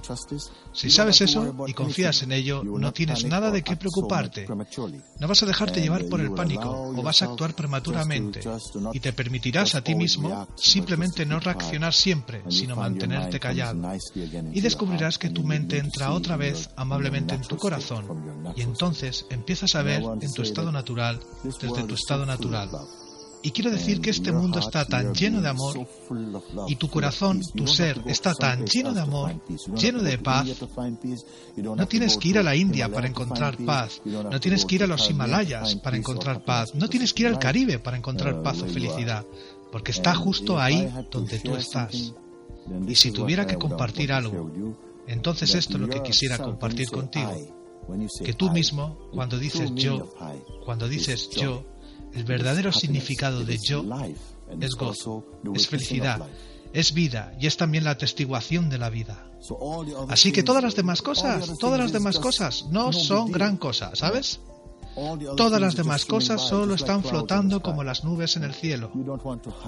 Si 0.74 0.90
sabes 0.90 1.22
eso 1.22 1.56
y 1.68 1.74
confías 1.74 2.24
en 2.24 2.32
ello, 2.32 2.64
no 2.64 2.92
tienes 2.92 3.24
nada 3.26 3.52
de 3.52 3.64
qué 3.64 3.76
preocuparte. 3.76 4.48
No 5.20 5.28
vas 5.28 5.44
a 5.44 5.46
dejarte 5.46 5.82
llevar 5.82 6.06
por 6.06 6.20
el 6.20 6.32
pánico 6.32 6.70
o 6.70 7.02
vas 7.02 7.22
a 7.22 7.26
actuar 7.26 7.54
prematuramente. 7.54 8.42
y 8.94 9.00
te 9.00 9.14
permitirás 9.14 9.76
a 9.76 9.82
ti 9.82 9.96
mismo 9.96 10.48
simplemente 10.56 11.26
no 11.26 11.40
reaccionar 11.40 11.94
siempre, 11.94 12.44
sino 12.50 12.76
mantenerte 12.76 13.40
callado. 13.40 13.82
Y 14.54 14.62
descubrirás 14.62 15.18
que 15.18 15.30
tu 15.30 15.44
mente 15.44 15.78
entra 15.78 16.12
otra 16.12 16.38
vez 16.38 16.70
amablemente 16.76 17.36
en 17.36 17.42
tu 17.42 17.58
corazón. 17.58 18.06
y 18.56 18.62
entonces 18.62 19.26
empiezas 19.30 19.76
a 19.76 19.84
ver 19.84 20.04
en 20.22 20.34
tu 20.34 20.42
estado 20.42 20.72
natural 20.72 21.20
desde 21.44 21.84
tu 21.84 21.96
estado 21.96 22.26
natural 22.26 22.70
y 23.46 23.52
quiero 23.52 23.70
decir 23.70 24.02
que 24.02 24.10
este 24.10 24.32
mundo 24.32 24.58
está 24.58 24.86
tan 24.86 25.14
lleno 25.14 25.40
de 25.40 25.50
amor 25.50 25.88
y 26.68 26.78
tu 26.78 26.90
corazón, 26.90 27.42
tu 27.54 27.68
ser, 27.68 28.02
está 28.08 28.34
tan 28.34 28.66
lleno 28.66 28.92
de 28.92 29.02
amor, 29.02 29.40
lleno 29.76 30.02
de 30.02 30.18
paz. 30.18 30.48
No 31.56 31.88
tienes 31.88 32.18
que 32.18 32.30
ir 32.30 32.40
a 32.40 32.44
la 32.44 32.56
India 32.56 32.90
para 32.90 33.08
encontrar 33.08 33.56
paz. 33.58 34.02
No 34.04 34.40
tienes 34.40 34.66
que 34.66 34.74
ir 34.74 34.84
a 34.84 34.88
los 34.88 35.08
Himalayas 35.12 35.76
para 35.76 35.96
encontrar 35.96 36.44
paz. 36.44 36.74
No 36.74 36.90
tienes 36.90 37.14
que 37.14 37.22
ir 37.22 37.28
al 37.28 37.38
Caribe 37.38 37.78
para 37.78 37.98
encontrar 37.98 38.42
paz 38.42 38.64
o 38.64 38.66
felicidad. 38.66 39.24
Porque 39.72 39.92
está 39.92 40.16
justo 40.16 40.58
ahí 40.58 40.92
donde 41.12 41.38
tú 41.38 41.56
estás. 41.56 42.16
Y 42.88 42.96
si 42.96 43.12
tuviera 43.12 43.46
que 43.46 43.58
compartir 43.58 44.12
algo, 44.12 44.50
entonces 45.06 45.54
esto 45.54 45.76
es 45.76 45.82
lo 45.82 45.88
que 45.88 46.02
quisiera 46.02 46.40
compartir 46.40 46.90
contigo. 46.90 47.32
Que 48.24 48.34
tú 48.34 48.50
mismo, 48.50 48.98
cuando 49.14 49.38
dices 49.38 49.72
yo, 49.76 50.12
cuando 50.66 50.88
dices 50.90 51.30
yo, 51.30 51.64
el 52.16 52.24
verdadero 52.24 52.72
significado 52.72 53.44
de 53.44 53.58
yo 53.58 53.84
es 54.60 54.72
gozo, 54.76 55.26
es 55.54 55.68
felicidad, 55.68 56.22
es 56.74 56.94
vida 56.94 57.34
y 57.40 57.48
es 57.48 57.58
también 57.58 57.84
la 57.84 57.92
atestiguación 57.92 58.70
de 58.70 58.78
la 58.78 58.90
vida. 58.90 59.28
Así 60.10 60.32
que 60.32 60.44
todas 60.44 60.64
las 60.64 60.76
demás 60.76 61.02
cosas, 61.02 61.58
todas 61.60 61.80
las 61.80 61.92
demás 61.92 62.20
cosas 62.20 62.66
no 62.72 62.92
son 62.94 63.32
gran 63.32 63.58
cosa, 63.58 63.96
¿sabes? 63.96 64.40
Todas 65.36 65.60
las 65.60 65.76
demás 65.76 66.06
cosas 66.06 66.42
solo 66.42 66.76
están 66.76 67.04
flotando 67.04 67.62
como 67.62 67.84
las 67.84 68.04
nubes 68.04 68.38
en 68.38 68.44
el 68.44 68.54
cielo. 68.54 68.92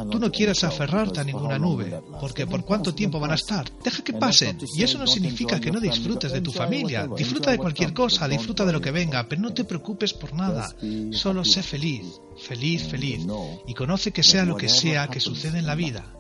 Tú 0.10 0.20
no 0.20 0.32
quieres 0.32 0.64
aferrarte 0.64 1.20
a 1.20 1.24
ninguna 1.24 1.60
nube, 1.60 2.02
porque 2.20 2.48
¿por 2.48 2.64
cuánto 2.64 2.94
tiempo 2.94 3.20
van 3.20 3.32
a 3.32 3.36
estar? 3.36 3.70
Deja 3.84 4.04
que 4.04 4.14
pasen. 4.14 4.58
Y 4.76 4.84
eso 4.84 4.98
no 4.98 5.08
significa 5.08 5.60
que 5.60 5.72
no 5.72 5.80
disfrutes 5.80 6.32
de 6.32 6.42
tu 6.42 6.52
familia. 6.52 7.08
Disfruta 7.08 7.52
de 7.52 7.58
cualquier 7.58 7.94
cosa, 7.94 8.28
disfruta 8.28 8.66
de 8.66 8.74
lo 8.74 8.82
que 8.82 8.92
venga, 8.92 9.28
pero 9.28 9.42
no 9.42 9.54
te 9.54 9.66
preocupes 9.66 10.14
por 10.14 10.34
nada. 10.34 10.70
Solo 11.12 11.44
sé 11.44 11.62
feliz, 11.62 12.22
feliz, 12.38 12.88
feliz. 12.88 13.26
Y 13.68 13.74
conoce 13.74 14.12
que 14.12 14.24
sea 14.24 14.46
lo 14.46 14.56
que 14.56 14.70
sea 14.70 15.08
que 15.08 15.20
sucede 15.20 15.60
en 15.60 15.68
la 15.68 15.76
vida. 15.76 16.14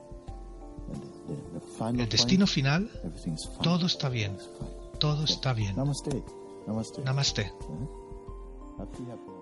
El 1.79 2.09
destino 2.09 2.47
final, 2.47 2.89
todo 3.61 3.85
está 3.85 4.09
bien. 4.09 4.37
Todo 4.99 5.25
está 5.25 5.53
bien. 5.53 5.75
Namaste. 7.05 7.53
Happy, 8.77 9.05
happy. 9.05 9.36